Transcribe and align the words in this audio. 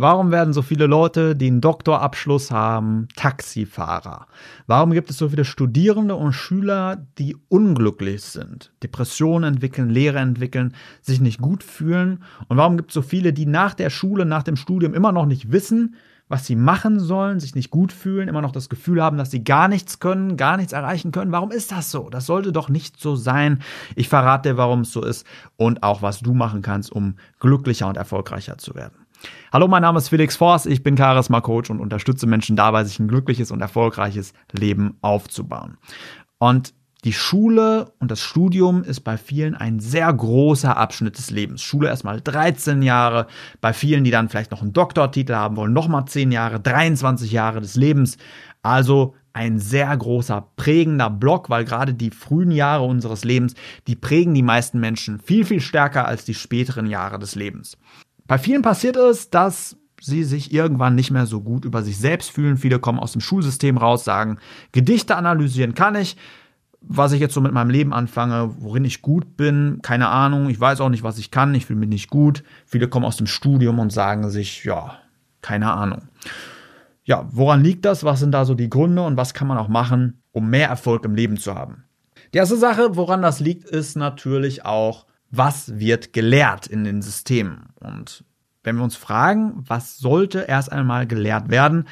Warum 0.00 0.30
werden 0.30 0.54
so 0.54 0.62
viele 0.62 0.86
Leute, 0.86 1.34
die 1.34 1.48
einen 1.48 1.60
Doktorabschluss 1.60 2.52
haben, 2.52 3.08
Taxifahrer? 3.16 4.28
Warum 4.68 4.92
gibt 4.92 5.10
es 5.10 5.18
so 5.18 5.28
viele 5.28 5.44
Studierende 5.44 6.14
und 6.14 6.34
Schüler, 6.34 7.04
die 7.18 7.36
unglücklich 7.48 8.22
sind, 8.22 8.70
Depressionen 8.84 9.54
entwickeln, 9.54 9.90
Lehre 9.90 10.20
entwickeln, 10.20 10.72
sich 11.02 11.20
nicht 11.20 11.40
gut 11.40 11.64
fühlen? 11.64 12.22
Und 12.46 12.58
warum 12.58 12.76
gibt 12.76 12.90
es 12.90 12.94
so 12.94 13.02
viele, 13.02 13.32
die 13.32 13.44
nach 13.44 13.74
der 13.74 13.90
Schule, 13.90 14.24
nach 14.24 14.44
dem 14.44 14.54
Studium 14.54 14.94
immer 14.94 15.10
noch 15.10 15.26
nicht 15.26 15.50
wissen, 15.50 15.96
was 16.28 16.46
sie 16.46 16.54
machen 16.54 17.00
sollen, 17.00 17.40
sich 17.40 17.56
nicht 17.56 17.72
gut 17.72 17.90
fühlen, 17.90 18.28
immer 18.28 18.42
noch 18.42 18.52
das 18.52 18.68
Gefühl 18.68 19.02
haben, 19.02 19.18
dass 19.18 19.32
sie 19.32 19.42
gar 19.42 19.66
nichts 19.66 19.98
können, 19.98 20.36
gar 20.36 20.58
nichts 20.58 20.72
erreichen 20.72 21.10
können. 21.10 21.32
Warum 21.32 21.50
ist 21.50 21.72
das 21.72 21.90
so? 21.90 22.08
Das 22.08 22.24
sollte 22.24 22.52
doch 22.52 22.68
nicht 22.68 23.00
so 23.00 23.16
sein. 23.16 23.62
Ich 23.96 24.08
verrate 24.08 24.50
dir, 24.50 24.56
warum 24.56 24.82
es 24.82 24.92
so 24.92 25.02
ist 25.02 25.26
und 25.56 25.82
auch, 25.82 26.02
was 26.02 26.20
du 26.20 26.34
machen 26.34 26.62
kannst, 26.62 26.92
um 26.92 27.16
glücklicher 27.40 27.88
und 27.88 27.96
erfolgreicher 27.96 28.58
zu 28.58 28.76
werden. 28.76 28.97
Hallo, 29.52 29.66
mein 29.68 29.82
Name 29.82 29.98
ist 29.98 30.08
Felix 30.08 30.36
Forst, 30.36 30.66
ich 30.66 30.82
bin 30.82 30.96
Charisma 30.96 31.40
Coach 31.40 31.70
und 31.70 31.80
unterstütze 31.80 32.26
Menschen 32.26 32.56
dabei, 32.56 32.84
sich 32.84 32.98
ein 32.98 33.08
glückliches 33.08 33.50
und 33.50 33.60
erfolgreiches 33.60 34.32
Leben 34.52 34.98
aufzubauen. 35.00 35.78
Und 36.38 36.74
die 37.04 37.12
Schule 37.12 37.92
und 38.00 38.10
das 38.10 38.20
Studium 38.20 38.82
ist 38.82 39.00
bei 39.00 39.16
vielen 39.16 39.54
ein 39.54 39.78
sehr 39.78 40.12
großer 40.12 40.76
Abschnitt 40.76 41.16
des 41.16 41.30
Lebens. 41.30 41.62
Schule 41.62 41.88
erstmal 41.88 42.20
13 42.20 42.82
Jahre, 42.82 43.28
bei 43.60 43.72
vielen, 43.72 44.02
die 44.02 44.10
dann 44.10 44.28
vielleicht 44.28 44.50
noch 44.50 44.62
einen 44.62 44.72
Doktortitel 44.72 45.34
haben 45.34 45.56
wollen, 45.56 45.72
nochmal 45.72 46.06
10 46.06 46.32
Jahre, 46.32 46.58
23 46.58 47.30
Jahre 47.30 47.60
des 47.60 47.76
Lebens. 47.76 48.18
Also 48.62 49.14
ein 49.32 49.60
sehr 49.60 49.96
großer 49.96 50.48
prägender 50.56 51.08
Block, 51.08 51.48
weil 51.48 51.64
gerade 51.64 51.94
die 51.94 52.10
frühen 52.10 52.50
Jahre 52.50 52.84
unseres 52.84 53.24
Lebens, 53.24 53.54
die 53.86 53.94
prägen 53.94 54.34
die 54.34 54.42
meisten 54.42 54.80
Menschen 54.80 55.20
viel, 55.20 55.44
viel 55.44 55.60
stärker 55.60 56.08
als 56.08 56.24
die 56.24 56.34
späteren 56.34 56.86
Jahre 56.86 57.20
des 57.20 57.36
Lebens. 57.36 57.78
Bei 58.28 58.38
vielen 58.38 58.62
passiert 58.62 58.96
es, 58.96 59.30
dass 59.30 59.76
sie 60.00 60.22
sich 60.22 60.52
irgendwann 60.52 60.94
nicht 60.94 61.10
mehr 61.10 61.26
so 61.26 61.40
gut 61.40 61.64
über 61.64 61.82
sich 61.82 61.98
selbst 61.98 62.30
fühlen. 62.30 62.56
Viele 62.56 62.78
kommen 62.78 63.00
aus 63.00 63.12
dem 63.12 63.20
Schulsystem 63.20 63.76
raus, 63.76 64.04
sagen, 64.04 64.38
Gedichte 64.70 65.16
analysieren 65.16 65.74
kann 65.74 65.96
ich. 65.96 66.16
Was 66.80 67.10
ich 67.10 67.20
jetzt 67.20 67.34
so 67.34 67.40
mit 67.40 67.52
meinem 67.52 67.70
Leben 67.70 67.92
anfange, 67.92 68.54
worin 68.60 68.84
ich 68.84 69.02
gut 69.02 69.36
bin, 69.36 69.80
keine 69.82 70.08
Ahnung. 70.08 70.48
Ich 70.48 70.60
weiß 70.60 70.80
auch 70.80 70.90
nicht, 70.90 71.02
was 71.02 71.18
ich 71.18 71.32
kann. 71.32 71.54
Ich 71.56 71.66
fühle 71.66 71.80
mich 71.80 71.88
nicht 71.88 72.10
gut. 72.10 72.44
Viele 72.66 72.86
kommen 72.86 73.04
aus 73.04 73.16
dem 73.16 73.26
Studium 73.26 73.80
und 73.80 73.92
sagen 73.92 74.30
sich, 74.30 74.62
ja, 74.62 74.98
keine 75.42 75.72
Ahnung. 75.72 76.02
Ja, 77.02 77.26
woran 77.32 77.64
liegt 77.64 77.84
das? 77.84 78.04
Was 78.04 78.20
sind 78.20 78.32
da 78.32 78.44
so 78.44 78.54
die 78.54 78.70
Gründe 78.70 79.02
und 79.02 79.16
was 79.16 79.34
kann 79.34 79.48
man 79.48 79.58
auch 79.58 79.68
machen, 79.68 80.22
um 80.30 80.50
mehr 80.50 80.68
Erfolg 80.68 81.04
im 81.04 81.16
Leben 81.16 81.38
zu 81.38 81.54
haben? 81.54 81.84
Die 82.32 82.38
erste 82.38 82.56
Sache, 82.56 82.94
woran 82.94 83.22
das 83.22 83.40
liegt, 83.40 83.64
ist 83.64 83.96
natürlich 83.96 84.64
auch 84.64 85.06
was 85.30 85.78
wird 85.78 86.12
gelehrt 86.12 86.66
in 86.66 86.84
den 86.84 87.02
Systemen. 87.02 87.66
Und 87.74 88.24
wenn 88.62 88.76
wir 88.76 88.84
uns 88.84 88.96
fragen, 88.96 89.64
was 89.66 89.98
sollte 89.98 90.40
erst 90.40 90.72
einmal 90.72 91.06
gelehrt 91.06 91.50
werden, 91.50 91.86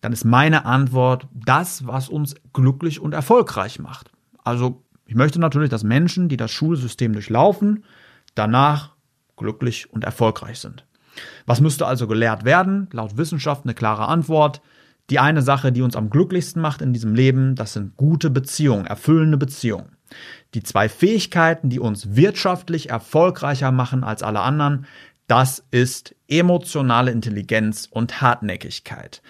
dann 0.00 0.12
ist 0.12 0.24
meine 0.24 0.66
Antwort 0.66 1.26
das, 1.32 1.86
was 1.86 2.08
uns 2.08 2.34
glücklich 2.52 3.00
und 3.00 3.14
erfolgreich 3.14 3.78
macht. 3.78 4.10
Also 4.42 4.84
ich 5.06 5.14
möchte 5.14 5.40
natürlich, 5.40 5.70
dass 5.70 5.84
Menschen, 5.84 6.28
die 6.28 6.36
das 6.36 6.50
Schulsystem 6.50 7.12
durchlaufen, 7.12 7.84
danach 8.34 8.94
glücklich 9.36 9.90
und 9.92 10.04
erfolgreich 10.04 10.58
sind. 10.58 10.86
Was 11.46 11.60
müsste 11.60 11.86
also 11.86 12.06
gelehrt 12.06 12.44
werden? 12.44 12.88
Laut 12.92 13.16
Wissenschaft 13.16 13.64
eine 13.64 13.74
klare 13.74 14.08
Antwort. 14.08 14.60
Die 15.10 15.18
eine 15.18 15.42
Sache, 15.42 15.72
die 15.72 15.82
uns 15.82 15.96
am 15.96 16.10
glücklichsten 16.10 16.62
macht 16.62 16.80
in 16.80 16.92
diesem 16.92 17.14
Leben, 17.14 17.54
das 17.54 17.74
sind 17.74 17.96
gute 17.96 18.30
Beziehungen, 18.30 18.86
erfüllende 18.86 19.36
Beziehungen. 19.36 19.93
Die 20.54 20.62
zwei 20.62 20.88
Fähigkeiten, 20.88 21.68
die 21.68 21.80
uns 21.80 22.14
wirtschaftlich 22.16 22.90
erfolgreicher 22.90 23.72
machen 23.72 24.04
als 24.04 24.22
alle 24.22 24.40
anderen, 24.40 24.86
das 25.26 25.64
ist 25.70 26.14
emotionale 26.28 27.10
Intelligenz 27.10 27.88
und 27.90 28.20
Hartnäckigkeit. 28.20 29.22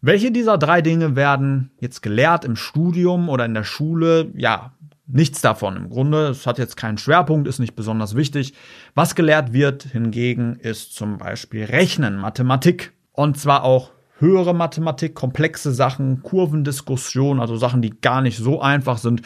Welche 0.00 0.32
dieser 0.32 0.58
drei 0.58 0.82
Dinge 0.82 1.14
werden 1.14 1.70
jetzt 1.78 2.02
gelehrt 2.02 2.44
im 2.44 2.56
Studium 2.56 3.28
oder 3.28 3.44
in 3.44 3.54
der 3.54 3.64
Schule? 3.64 4.32
Ja, 4.34 4.72
nichts 5.06 5.40
davon. 5.40 5.76
Im 5.76 5.90
Grunde, 5.90 6.28
es 6.28 6.46
hat 6.46 6.58
jetzt 6.58 6.76
keinen 6.76 6.98
Schwerpunkt, 6.98 7.46
ist 7.46 7.60
nicht 7.60 7.76
besonders 7.76 8.16
wichtig. 8.16 8.54
Was 8.94 9.14
gelehrt 9.14 9.52
wird 9.52 9.84
hingegen 9.84 10.56
ist 10.56 10.94
zum 10.94 11.18
Beispiel 11.18 11.64
Rechnen, 11.64 12.16
Mathematik. 12.16 12.92
Und 13.12 13.38
zwar 13.38 13.62
auch 13.62 13.92
höhere 14.18 14.54
Mathematik, 14.54 15.14
komplexe 15.14 15.72
Sachen, 15.72 16.22
Kurvendiskussion, 16.22 17.40
also 17.40 17.56
Sachen, 17.56 17.82
die 17.82 18.00
gar 18.00 18.22
nicht 18.22 18.38
so 18.38 18.60
einfach 18.60 18.98
sind 18.98 19.22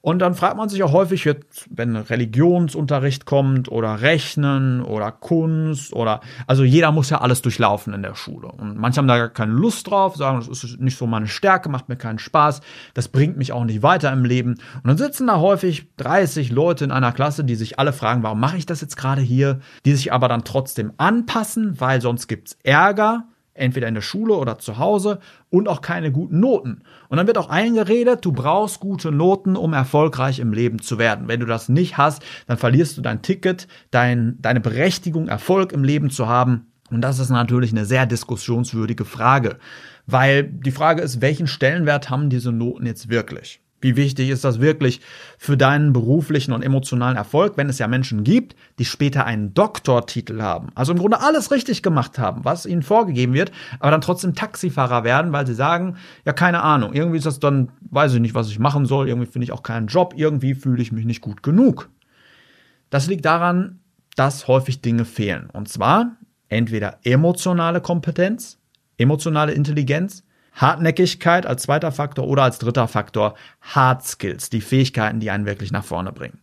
und 0.00 0.20
dann 0.20 0.34
fragt 0.34 0.56
man 0.56 0.68
sich 0.68 0.82
auch 0.82 0.92
häufig, 0.92 1.28
wenn 1.70 1.96
Religionsunterricht 1.96 3.26
kommt 3.26 3.70
oder 3.70 4.00
Rechnen 4.02 4.82
oder 4.82 5.12
Kunst 5.12 5.92
oder, 5.92 6.20
also 6.46 6.64
jeder 6.64 6.92
muss 6.92 7.10
ja 7.10 7.20
alles 7.20 7.42
durchlaufen 7.42 7.92
in 7.92 8.02
der 8.02 8.14
Schule. 8.14 8.48
Und 8.48 8.76
manche 8.76 8.98
haben 8.98 9.08
da 9.08 9.18
gar 9.18 9.28
keine 9.28 9.52
Lust 9.52 9.90
drauf, 9.90 10.16
sagen, 10.16 10.38
das 10.38 10.64
ist 10.64 10.80
nicht 10.80 10.96
so 10.96 11.06
meine 11.06 11.26
Stärke, 11.26 11.68
macht 11.68 11.88
mir 11.88 11.96
keinen 11.96 12.18
Spaß, 12.18 12.60
das 12.94 13.08
bringt 13.08 13.36
mich 13.36 13.52
auch 13.52 13.64
nicht 13.64 13.82
weiter 13.82 14.12
im 14.12 14.24
Leben. 14.24 14.52
Und 14.52 14.86
dann 14.86 14.98
sitzen 14.98 15.26
da 15.26 15.40
häufig 15.40 15.88
30 15.96 16.50
Leute 16.50 16.84
in 16.84 16.90
einer 16.90 17.12
Klasse, 17.12 17.44
die 17.44 17.54
sich 17.54 17.78
alle 17.78 17.92
fragen, 17.92 18.22
warum 18.22 18.40
mache 18.40 18.56
ich 18.56 18.66
das 18.66 18.80
jetzt 18.80 18.96
gerade 18.96 19.22
hier? 19.22 19.60
Die 19.84 19.94
sich 19.94 20.12
aber 20.12 20.28
dann 20.28 20.44
trotzdem 20.44 20.92
anpassen, 20.96 21.80
weil 21.80 22.00
sonst 22.00 22.28
gibt's 22.28 22.56
Ärger 22.62 23.24
entweder 23.56 23.88
in 23.88 23.94
der 23.94 24.02
Schule 24.02 24.34
oder 24.34 24.58
zu 24.58 24.78
Hause 24.78 25.18
und 25.50 25.68
auch 25.68 25.80
keine 25.80 26.12
guten 26.12 26.40
Noten. 26.40 26.82
Und 27.08 27.16
dann 27.16 27.26
wird 27.26 27.38
auch 27.38 27.48
eingeredet, 27.48 28.24
du 28.24 28.32
brauchst 28.32 28.80
gute 28.80 29.12
Noten, 29.12 29.56
um 29.56 29.72
erfolgreich 29.72 30.38
im 30.38 30.52
Leben 30.52 30.80
zu 30.80 30.98
werden. 30.98 31.28
Wenn 31.28 31.40
du 31.40 31.46
das 31.46 31.68
nicht 31.68 31.96
hast, 31.96 32.24
dann 32.46 32.58
verlierst 32.58 32.96
du 32.96 33.02
dein 33.02 33.22
Ticket, 33.22 33.68
dein, 33.90 34.36
deine 34.40 34.60
Berechtigung, 34.60 35.28
Erfolg 35.28 35.72
im 35.72 35.84
Leben 35.84 36.10
zu 36.10 36.28
haben. 36.28 36.66
Und 36.90 37.00
das 37.00 37.18
ist 37.18 37.30
natürlich 37.30 37.72
eine 37.72 37.84
sehr 37.84 38.06
diskussionswürdige 38.06 39.04
Frage, 39.04 39.58
weil 40.06 40.44
die 40.44 40.70
Frage 40.70 41.02
ist, 41.02 41.20
welchen 41.20 41.48
Stellenwert 41.48 42.10
haben 42.10 42.30
diese 42.30 42.52
Noten 42.52 42.86
jetzt 42.86 43.08
wirklich? 43.08 43.60
Wie 43.86 43.94
wichtig 43.94 44.30
ist 44.30 44.42
das 44.42 44.60
wirklich 44.60 45.00
für 45.38 45.56
deinen 45.56 45.92
beruflichen 45.92 46.50
und 46.50 46.62
emotionalen 46.62 47.16
Erfolg, 47.16 47.56
wenn 47.56 47.68
es 47.68 47.78
ja 47.78 47.86
Menschen 47.86 48.24
gibt, 48.24 48.56
die 48.80 48.84
später 48.84 49.24
einen 49.24 49.54
Doktortitel 49.54 50.42
haben, 50.42 50.70
also 50.74 50.90
im 50.90 50.98
Grunde 50.98 51.20
alles 51.20 51.52
richtig 51.52 51.84
gemacht 51.84 52.18
haben, 52.18 52.44
was 52.44 52.66
ihnen 52.66 52.82
vorgegeben 52.82 53.32
wird, 53.32 53.52
aber 53.78 53.92
dann 53.92 54.00
trotzdem 54.00 54.34
Taxifahrer 54.34 55.04
werden, 55.04 55.30
weil 55.30 55.46
sie 55.46 55.54
sagen, 55.54 55.98
ja, 56.24 56.32
keine 56.32 56.64
Ahnung, 56.64 56.94
irgendwie 56.94 57.18
ist 57.18 57.26
das 57.26 57.38
dann, 57.38 57.70
weiß 57.88 58.14
ich 58.14 58.20
nicht, 58.20 58.34
was 58.34 58.50
ich 58.50 58.58
machen 58.58 58.86
soll, 58.86 59.08
irgendwie 59.08 59.30
finde 59.30 59.44
ich 59.44 59.52
auch 59.52 59.62
keinen 59.62 59.86
Job, 59.86 60.14
irgendwie 60.16 60.56
fühle 60.56 60.82
ich 60.82 60.90
mich 60.90 61.04
nicht 61.04 61.20
gut 61.20 61.44
genug. 61.44 61.88
Das 62.90 63.06
liegt 63.06 63.24
daran, 63.24 63.78
dass 64.16 64.48
häufig 64.48 64.80
Dinge 64.80 65.04
fehlen. 65.04 65.48
Und 65.52 65.68
zwar 65.68 66.16
entweder 66.48 66.98
emotionale 67.04 67.80
Kompetenz, 67.80 68.58
emotionale 68.98 69.52
Intelligenz 69.52 70.24
Hartnäckigkeit 70.56 71.46
als 71.46 71.62
zweiter 71.62 71.92
Faktor 71.92 72.26
oder 72.26 72.42
als 72.42 72.58
dritter 72.58 72.88
Faktor 72.88 73.34
Hard 73.60 74.04
Skills, 74.04 74.50
die 74.50 74.60
Fähigkeiten, 74.60 75.20
die 75.20 75.30
einen 75.30 75.46
wirklich 75.46 75.70
nach 75.70 75.84
vorne 75.84 76.12
bringen. 76.12 76.40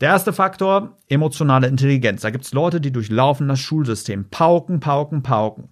Der 0.00 0.10
erste 0.10 0.32
Faktor, 0.32 0.96
emotionale 1.08 1.68
Intelligenz. 1.68 2.22
Da 2.22 2.30
gibt 2.30 2.44
es 2.44 2.52
Leute, 2.52 2.80
die 2.80 2.90
durchlaufen 2.90 3.46
das 3.46 3.60
Schulsystem, 3.60 4.28
pauken, 4.28 4.80
pauken, 4.80 5.22
pauken, 5.22 5.68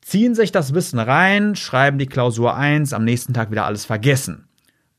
ziehen 0.00 0.34
sich 0.34 0.52
das 0.52 0.72
Wissen 0.72 0.98
rein, 0.98 1.54
schreiben 1.54 1.98
die 1.98 2.06
Klausur 2.06 2.56
1, 2.56 2.94
am 2.94 3.04
nächsten 3.04 3.34
Tag 3.34 3.50
wieder 3.50 3.66
alles 3.66 3.84
vergessen. 3.84 4.48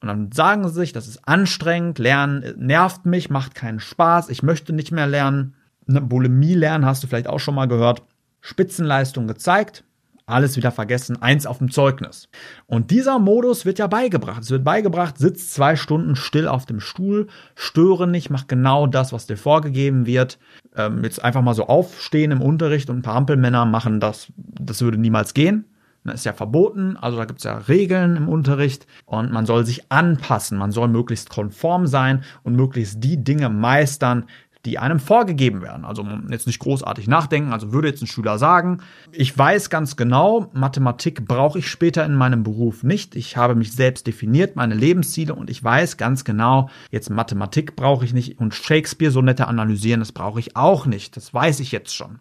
Und 0.01 0.07
dann 0.07 0.31
sagen 0.31 0.67
sie 0.67 0.73
sich, 0.73 0.93
das 0.93 1.07
ist 1.07 1.27
anstrengend, 1.27 1.99
lernen 1.99 2.53
nervt 2.57 3.05
mich, 3.05 3.29
macht 3.29 3.55
keinen 3.55 3.79
Spaß, 3.79 4.29
ich 4.29 4.43
möchte 4.43 4.71
nicht 4.71 4.91
mehr 4.91 5.07
lernen. 5.07 5.55
Eine 5.87 6.01
Bulimie 6.01 6.53
lernen 6.53 6.85
hast 6.85 7.03
du 7.03 7.07
vielleicht 7.07 7.27
auch 7.27 7.39
schon 7.39 7.55
mal 7.55 7.67
gehört. 7.67 8.03
Spitzenleistung 8.39 9.27
gezeigt, 9.27 9.83
alles 10.29 10.55
wieder 10.57 10.71
vergessen, 10.71 11.21
eins 11.21 11.45
auf 11.45 11.57
dem 11.57 11.71
Zeugnis. 11.71 12.29
Und 12.67 12.91
dieser 12.91 13.19
Modus 13.19 13.65
wird 13.65 13.79
ja 13.79 13.87
beigebracht. 13.87 14.43
Es 14.43 14.51
wird 14.51 14.63
beigebracht, 14.63 15.17
sitz 15.17 15.51
zwei 15.51 15.75
Stunden 15.75 16.15
still 16.15 16.47
auf 16.47 16.65
dem 16.65 16.79
Stuhl, 16.79 17.27
störe 17.55 18.07
nicht, 18.07 18.29
mach 18.29 18.47
genau 18.47 18.87
das, 18.87 19.13
was 19.13 19.27
dir 19.27 19.37
vorgegeben 19.37 20.05
wird. 20.05 20.39
Ähm, 20.75 21.03
jetzt 21.03 21.23
einfach 21.23 21.41
mal 21.41 21.53
so 21.53 21.67
aufstehen 21.67 22.31
im 22.31 22.41
Unterricht 22.41 22.89
und 22.89 22.97
ein 22.97 23.01
paar 23.03 23.15
Ampelmänner 23.15 23.65
machen 23.65 23.99
das, 23.99 24.31
das 24.37 24.81
würde 24.81 24.97
niemals 24.97 25.33
gehen. 25.33 25.65
Das 26.05 26.21
ist 26.21 26.25
ja 26.25 26.33
verboten, 26.33 26.95
also 26.95 27.17
da 27.17 27.25
gibt 27.25 27.39
es 27.39 27.43
ja 27.43 27.57
Regeln 27.57 28.15
im 28.15 28.29
Unterricht 28.29 28.87
und 29.05 29.31
man 29.31 29.45
soll 29.45 29.65
sich 29.65 29.91
anpassen, 29.91 30.57
man 30.57 30.71
soll 30.71 30.87
möglichst 30.87 31.29
konform 31.29 31.87
sein 31.87 32.23
und 32.43 32.55
möglichst 32.55 33.03
die 33.03 33.21
Dinge 33.21 33.49
meistern, 33.49 34.23
die 34.65 34.77
einem 34.77 34.99
vorgegeben 34.99 35.61
werden. 35.61 35.85
Also 35.85 36.05
jetzt 36.29 36.45
nicht 36.45 36.59
großartig 36.59 37.07
nachdenken. 37.07 37.53
Also 37.53 37.71
würde 37.71 37.87
jetzt 37.87 38.01
ein 38.01 38.07
Schüler 38.07 38.37
sagen, 38.37 38.81
ich 39.13 39.35
weiß 39.37 39.69
ganz 39.69 39.95
genau, 39.95 40.51
Mathematik 40.53 41.25
brauche 41.25 41.59
ich 41.59 41.69
später 41.69 42.03
in 42.05 42.13
meinem 42.13 42.43
Beruf 42.43 42.83
nicht. 42.83 43.15
Ich 43.15 43.37
habe 43.37 43.55
mich 43.55 43.71
selbst 43.71 44.05
definiert, 44.05 44.57
meine 44.57 44.75
Lebensziele 44.75 45.33
und 45.33 45.49
ich 45.49 45.63
weiß 45.63 45.95
ganz 45.95 46.25
genau, 46.25 46.69
jetzt 46.91 47.09
Mathematik 47.09 47.77
brauche 47.77 48.03
ich 48.03 48.13
nicht 48.13 48.39
und 48.39 48.53
Shakespeare-Sonette 48.53 49.47
analysieren, 49.47 50.01
das 50.01 50.11
brauche 50.11 50.41
ich 50.41 50.57
auch 50.57 50.85
nicht. 50.85 51.15
Das 51.15 51.33
weiß 51.33 51.61
ich 51.61 51.71
jetzt 51.71 51.95
schon. 51.95 52.19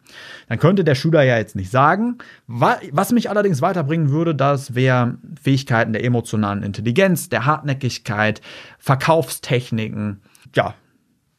Dann 0.49 0.61
könnte 0.61 0.85
der 0.85 0.95
Schüler 0.95 1.25
ja 1.25 1.39
jetzt 1.39 1.57
nicht 1.57 1.73
sagen. 1.73 2.19
Was 2.47 3.11
mich 3.11 3.31
allerdings 3.31 3.63
weiterbringen 3.63 4.11
würde, 4.11 4.37
das 4.37 4.77
wäre 4.77 5.19
Fähigkeiten 5.43 5.93
der 5.93 6.05
emotionalen 6.05 6.63
Intelligenz, 6.63 7.29
der 7.29 7.47
Hartnäckigkeit, 7.47 8.41
Verkaufstechniken, 8.79 10.21
ja, 10.55 10.75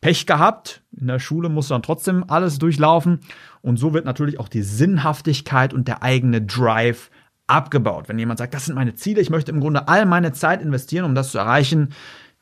Pech 0.01 0.25
gehabt. 0.25 0.81
In 0.95 1.07
der 1.07 1.19
Schule 1.19 1.49
muss 1.49 1.67
dann 1.67 1.83
trotzdem 1.83 2.25
alles 2.27 2.59
durchlaufen. 2.59 3.19
Und 3.61 3.77
so 3.77 3.93
wird 3.93 4.05
natürlich 4.05 4.39
auch 4.39 4.47
die 4.47 4.61
Sinnhaftigkeit 4.61 5.73
und 5.73 5.87
der 5.87 6.03
eigene 6.03 6.41
Drive 6.41 7.11
abgebaut. 7.47 8.07
Wenn 8.07 8.19
jemand 8.19 8.39
sagt, 8.39 8.53
das 8.53 8.65
sind 8.65 8.75
meine 8.75 8.95
Ziele, 8.95 9.21
ich 9.21 9.29
möchte 9.29 9.51
im 9.51 9.59
Grunde 9.59 9.87
all 9.87 10.05
meine 10.05 10.31
Zeit 10.31 10.61
investieren, 10.61 11.05
um 11.05 11.15
das 11.15 11.31
zu 11.31 11.37
erreichen, 11.37 11.89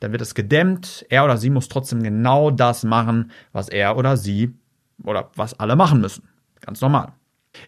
dann 0.00 0.12
wird 0.12 0.22
es 0.22 0.34
gedämmt. 0.34 1.04
Er 1.08 1.24
oder 1.24 1.36
sie 1.36 1.50
muss 1.50 1.68
trotzdem 1.68 2.02
genau 2.02 2.50
das 2.50 2.84
machen, 2.84 3.30
was 3.52 3.68
er 3.68 3.96
oder 3.96 4.16
sie 4.16 4.54
oder 5.02 5.30
was 5.34 5.58
alle 5.58 5.76
machen 5.76 6.00
müssen. 6.00 6.28
Ganz 6.60 6.80
normal. 6.80 7.12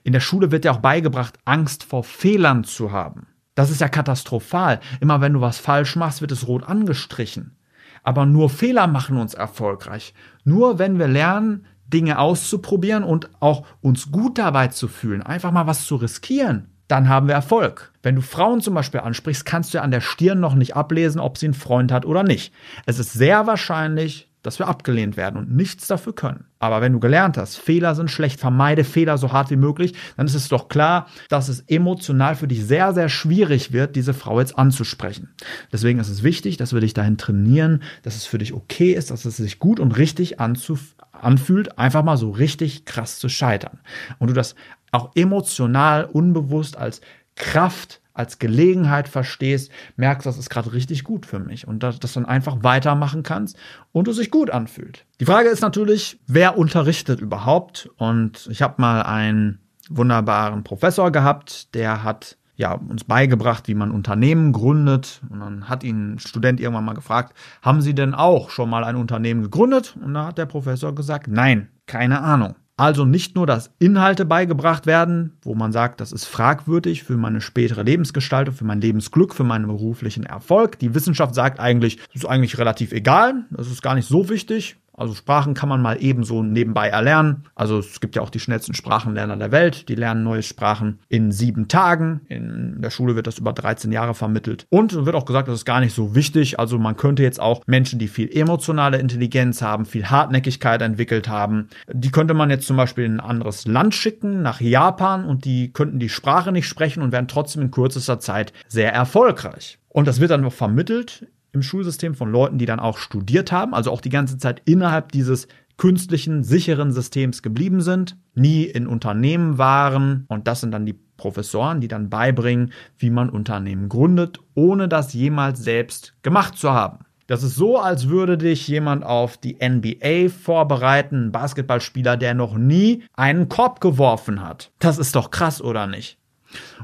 In 0.04 0.12
der 0.12 0.20
Schule 0.20 0.50
wird 0.52 0.64
ja 0.64 0.72
auch 0.72 0.78
beigebracht, 0.78 1.38
Angst 1.44 1.84
vor 1.84 2.04
Fehlern 2.04 2.64
zu 2.64 2.92
haben. 2.92 3.26
Das 3.54 3.70
ist 3.70 3.80
ja 3.80 3.88
katastrophal. 3.88 4.80
Immer 5.00 5.20
wenn 5.20 5.32
du 5.32 5.40
was 5.40 5.58
falsch 5.58 5.96
machst, 5.96 6.20
wird 6.20 6.32
es 6.32 6.46
rot 6.46 6.62
angestrichen. 6.62 7.56
Aber 8.02 8.26
nur 8.26 8.50
Fehler 8.50 8.86
machen 8.86 9.16
uns 9.16 9.34
erfolgreich. 9.34 10.14
Nur 10.44 10.78
wenn 10.78 10.98
wir 10.98 11.08
lernen, 11.08 11.66
Dinge 11.86 12.18
auszuprobieren 12.18 13.04
und 13.04 13.30
auch 13.40 13.66
uns 13.80 14.12
gut 14.12 14.38
dabei 14.38 14.68
zu 14.68 14.88
fühlen, 14.88 15.22
einfach 15.22 15.50
mal 15.50 15.66
was 15.66 15.86
zu 15.86 15.96
riskieren, 15.96 16.68
dann 16.88 17.08
haben 17.08 17.28
wir 17.28 17.34
Erfolg. 17.34 17.92
Wenn 18.02 18.16
du 18.16 18.22
Frauen 18.22 18.60
zum 18.60 18.74
Beispiel 18.74 19.00
ansprichst, 19.00 19.44
kannst 19.44 19.72
du 19.72 19.78
ja 19.78 19.84
an 19.84 19.90
der 19.90 20.00
Stirn 20.00 20.40
noch 20.40 20.54
nicht 20.54 20.76
ablesen, 20.76 21.20
ob 21.20 21.38
sie 21.38 21.46
einen 21.46 21.54
Freund 21.54 21.92
hat 21.92 22.04
oder 22.04 22.22
nicht. 22.22 22.52
Es 22.86 22.98
ist 22.98 23.12
sehr 23.12 23.46
wahrscheinlich, 23.46 24.29
dass 24.42 24.58
wir 24.58 24.68
abgelehnt 24.68 25.16
werden 25.16 25.36
und 25.36 25.54
nichts 25.54 25.86
dafür 25.86 26.14
können. 26.14 26.44
Aber 26.58 26.80
wenn 26.80 26.92
du 26.92 27.00
gelernt 27.00 27.36
hast, 27.36 27.56
Fehler 27.56 27.94
sind 27.94 28.10
schlecht, 28.10 28.40
vermeide 28.40 28.84
Fehler 28.84 29.18
so 29.18 29.32
hart 29.32 29.50
wie 29.50 29.56
möglich, 29.56 29.94
dann 30.16 30.26
ist 30.26 30.34
es 30.34 30.48
doch 30.48 30.68
klar, 30.68 31.06
dass 31.28 31.48
es 31.48 31.60
emotional 31.68 32.36
für 32.36 32.48
dich 32.48 32.64
sehr, 32.64 32.92
sehr 32.94 33.08
schwierig 33.08 33.72
wird, 33.72 33.96
diese 33.96 34.14
Frau 34.14 34.40
jetzt 34.40 34.58
anzusprechen. 34.58 35.30
Deswegen 35.72 35.98
ist 35.98 36.08
es 36.08 36.22
wichtig, 36.22 36.56
dass 36.56 36.72
wir 36.72 36.80
dich 36.80 36.94
dahin 36.94 37.18
trainieren, 37.18 37.82
dass 38.02 38.16
es 38.16 38.26
für 38.26 38.38
dich 38.38 38.52
okay 38.52 38.92
ist, 38.92 39.10
dass 39.10 39.24
es 39.24 39.36
sich 39.36 39.58
gut 39.58 39.80
und 39.80 39.96
richtig 39.96 40.40
anfühlt, 40.40 41.78
einfach 41.78 42.02
mal 42.02 42.16
so 42.16 42.30
richtig 42.30 42.84
krass 42.84 43.18
zu 43.18 43.28
scheitern. 43.28 43.80
Und 44.18 44.28
du 44.28 44.34
das 44.34 44.54
auch 44.92 45.10
emotional 45.14 46.04
unbewusst 46.04 46.76
als 46.76 47.00
Kraft, 47.40 48.00
als 48.12 48.38
Gelegenheit 48.38 49.08
verstehst, 49.08 49.72
merkst, 49.96 50.26
das 50.26 50.36
ist 50.36 50.50
gerade 50.50 50.72
richtig 50.74 51.04
gut 51.04 51.24
für 51.24 51.38
mich 51.38 51.66
und 51.66 51.82
dass, 51.82 51.98
du 51.98 52.06
dann 52.06 52.26
einfach 52.26 52.58
weitermachen 52.60 53.22
kannst 53.22 53.56
und 53.92 54.06
du 54.06 54.12
sich 54.12 54.30
gut 54.30 54.50
anfühlt. 54.50 55.06
Die 55.20 55.24
Frage 55.24 55.48
ist 55.48 55.62
natürlich, 55.62 56.20
wer 56.26 56.58
unterrichtet 56.58 57.20
überhaupt? 57.20 57.88
Und 57.96 58.46
ich 58.50 58.60
habe 58.60 58.74
mal 58.78 59.02
einen 59.02 59.58
wunderbaren 59.88 60.64
Professor 60.64 61.10
gehabt, 61.10 61.74
der 61.74 62.04
hat 62.04 62.36
ja, 62.56 62.74
uns 62.74 63.04
beigebracht, 63.04 63.68
wie 63.68 63.74
man 63.74 63.90
Unternehmen 63.90 64.52
gründet. 64.52 65.22
Und 65.30 65.40
dann 65.40 65.68
hat 65.70 65.82
ihn 65.82 66.14
ein 66.14 66.18
Student 66.18 66.60
irgendwann 66.60 66.84
mal 66.84 66.92
gefragt, 66.92 67.34
haben 67.62 67.80
Sie 67.80 67.94
denn 67.94 68.12
auch 68.12 68.50
schon 68.50 68.68
mal 68.68 68.84
ein 68.84 68.96
Unternehmen 68.96 69.42
gegründet? 69.42 69.96
Und 70.04 70.12
da 70.12 70.26
hat 70.26 70.36
der 70.36 70.44
Professor 70.44 70.94
gesagt, 70.94 71.26
nein, 71.26 71.70
keine 71.86 72.20
Ahnung. 72.20 72.54
Also 72.80 73.04
nicht 73.04 73.36
nur, 73.36 73.46
dass 73.46 73.70
Inhalte 73.78 74.24
beigebracht 74.24 74.86
werden, 74.86 75.34
wo 75.42 75.54
man 75.54 75.70
sagt, 75.70 76.00
das 76.00 76.12
ist 76.12 76.24
fragwürdig 76.24 77.02
für 77.02 77.18
meine 77.18 77.42
spätere 77.42 77.82
Lebensgestaltung, 77.82 78.54
für 78.54 78.64
mein 78.64 78.80
Lebensglück, 78.80 79.34
für 79.34 79.44
meinen 79.44 79.66
beruflichen 79.66 80.24
Erfolg. 80.24 80.78
Die 80.78 80.94
Wissenschaft 80.94 81.34
sagt 81.34 81.60
eigentlich, 81.60 81.98
das 82.14 82.22
ist 82.22 82.24
eigentlich 82.24 82.56
relativ 82.56 82.92
egal, 82.92 83.44
das 83.50 83.70
ist 83.70 83.82
gar 83.82 83.94
nicht 83.94 84.08
so 84.08 84.30
wichtig. 84.30 84.78
Also 85.00 85.14
Sprachen 85.14 85.54
kann 85.54 85.70
man 85.70 85.80
mal 85.80 85.96
ebenso 85.98 86.42
nebenbei 86.42 86.88
erlernen. 86.88 87.44
Also 87.54 87.78
es 87.78 88.00
gibt 88.00 88.16
ja 88.16 88.22
auch 88.22 88.28
die 88.28 88.38
schnellsten 88.38 88.74
Sprachenlerner 88.74 89.38
der 89.38 89.50
Welt. 89.50 89.88
Die 89.88 89.94
lernen 89.94 90.24
neue 90.24 90.42
Sprachen 90.42 90.98
in 91.08 91.32
sieben 91.32 91.68
Tagen. 91.68 92.20
In 92.28 92.82
der 92.82 92.90
Schule 92.90 93.16
wird 93.16 93.26
das 93.26 93.38
über 93.38 93.54
13 93.54 93.92
Jahre 93.92 94.12
vermittelt. 94.12 94.66
Und 94.68 95.06
wird 95.06 95.16
auch 95.16 95.24
gesagt, 95.24 95.48
das 95.48 95.54
ist 95.54 95.64
gar 95.64 95.80
nicht 95.80 95.94
so 95.94 96.14
wichtig. 96.14 96.60
Also 96.60 96.78
man 96.78 96.98
könnte 96.98 97.22
jetzt 97.22 97.40
auch 97.40 97.62
Menschen, 97.66 97.98
die 97.98 98.08
viel 98.08 98.30
emotionale 98.30 98.98
Intelligenz 98.98 99.62
haben, 99.62 99.86
viel 99.86 100.10
Hartnäckigkeit 100.10 100.82
entwickelt 100.82 101.28
haben, 101.28 101.70
die 101.90 102.10
könnte 102.10 102.34
man 102.34 102.50
jetzt 102.50 102.66
zum 102.66 102.76
Beispiel 102.76 103.04
in 103.04 103.20
ein 103.20 103.20
anderes 103.20 103.66
Land 103.66 103.94
schicken, 103.94 104.42
nach 104.42 104.60
Japan, 104.60 105.24
und 105.24 105.46
die 105.46 105.72
könnten 105.72 105.98
die 105.98 106.10
Sprache 106.10 106.52
nicht 106.52 106.68
sprechen 106.68 107.02
und 107.02 107.10
wären 107.10 107.26
trotzdem 107.26 107.62
in 107.62 107.70
kürzester 107.70 108.20
Zeit 108.20 108.52
sehr 108.68 108.92
erfolgreich. 108.92 109.78
Und 109.88 110.06
das 110.06 110.20
wird 110.20 110.30
dann 110.30 110.42
noch 110.42 110.52
vermittelt 110.52 111.26
im 111.52 111.62
Schulsystem 111.62 112.14
von 112.14 112.30
Leuten, 112.30 112.58
die 112.58 112.66
dann 112.66 112.80
auch 112.80 112.98
studiert 112.98 113.52
haben, 113.52 113.74
also 113.74 113.90
auch 113.90 114.00
die 114.00 114.10
ganze 114.10 114.38
Zeit 114.38 114.62
innerhalb 114.64 115.12
dieses 115.12 115.48
künstlichen, 115.76 116.44
sicheren 116.44 116.92
Systems 116.92 117.42
geblieben 117.42 117.80
sind, 117.80 118.16
nie 118.34 118.64
in 118.64 118.86
Unternehmen 118.86 119.56
waren 119.56 120.26
und 120.28 120.46
das 120.46 120.60
sind 120.60 120.72
dann 120.72 120.84
die 120.84 120.98
Professoren, 121.16 121.80
die 121.80 121.88
dann 121.88 122.10
beibringen, 122.10 122.72
wie 122.98 123.10
man 123.10 123.30
Unternehmen 123.30 123.88
gründet, 123.88 124.40
ohne 124.54 124.88
das 124.88 125.12
jemals 125.12 125.62
selbst 125.62 126.14
gemacht 126.22 126.56
zu 126.56 126.72
haben. 126.72 127.00
Das 127.30 127.44
ist 127.44 127.54
so, 127.54 127.78
als 127.78 128.08
würde 128.08 128.36
dich 128.36 128.66
jemand 128.66 129.04
auf 129.04 129.36
die 129.36 129.56
NBA 129.62 130.30
vorbereiten, 130.30 131.26
ein 131.26 131.32
Basketballspieler, 131.32 132.16
der 132.16 132.34
noch 132.34 132.56
nie 132.56 133.04
einen 133.14 133.48
Korb 133.48 133.80
geworfen 133.80 134.42
hat. 134.42 134.72
Das 134.80 134.98
ist 134.98 135.14
doch 135.14 135.30
krass, 135.30 135.62
oder 135.62 135.86
nicht? 135.86 136.18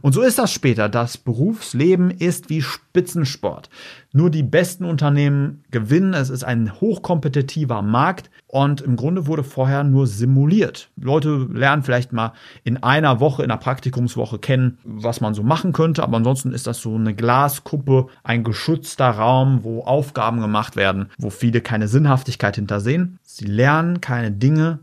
Und 0.03 0.13
so 0.13 0.23
ist 0.23 0.39
das 0.39 0.53
später. 0.53 0.89
Das 0.89 1.17
Berufsleben 1.17 2.11
ist 2.11 2.51
wie 2.51 2.63
Spitzensport. 2.63 3.69
Nur 4.13 4.31
die 4.31 4.43
besten 4.43 4.85
Unternehmen 4.85 5.65
gewinnen. 5.71 6.15
Es 6.15 6.31
ist 6.31 6.45
ein 6.45 6.81
hochkompetitiver 6.81 7.83
Markt 7.83 8.31
und 8.47 8.81
im 8.81 8.97
Grunde 8.97 9.27
wurde 9.27 9.45
vorher 9.45 9.85
nur 9.85 10.07
simuliert. 10.07 10.89
Leute 10.97 11.49
lernen 11.53 11.83
vielleicht 11.83 12.13
mal 12.13 12.33
in 12.65 12.83
einer 12.83 13.21
Woche, 13.21 13.43
in 13.43 13.51
einer 13.51 13.61
Praktikumswoche 13.61 14.39
kennen, 14.39 14.79
was 14.85 15.21
man 15.21 15.35
so 15.35 15.43
machen 15.43 15.73
könnte, 15.73 16.03
aber 16.03 16.17
ansonsten 16.17 16.53
ist 16.53 16.67
das 16.67 16.81
so 16.81 16.95
eine 16.95 17.15
Glaskuppe, 17.15 18.07
ein 18.23 18.45
geschützter 18.45 19.11
Raum, 19.11 19.65
wo 19.65 19.83
Aufgaben 19.83 20.41
gemacht 20.41 20.77
werden, 20.77 21.11
wo 21.19 21.31
viele 21.31 21.61
keine 21.61 21.89
Sinnhaftigkeit 21.89 22.57
hintersehen. 22.57 23.19
Sie 23.23 23.47
lernen 23.47 24.01
keine 24.01 24.31
Dinge, 24.31 24.79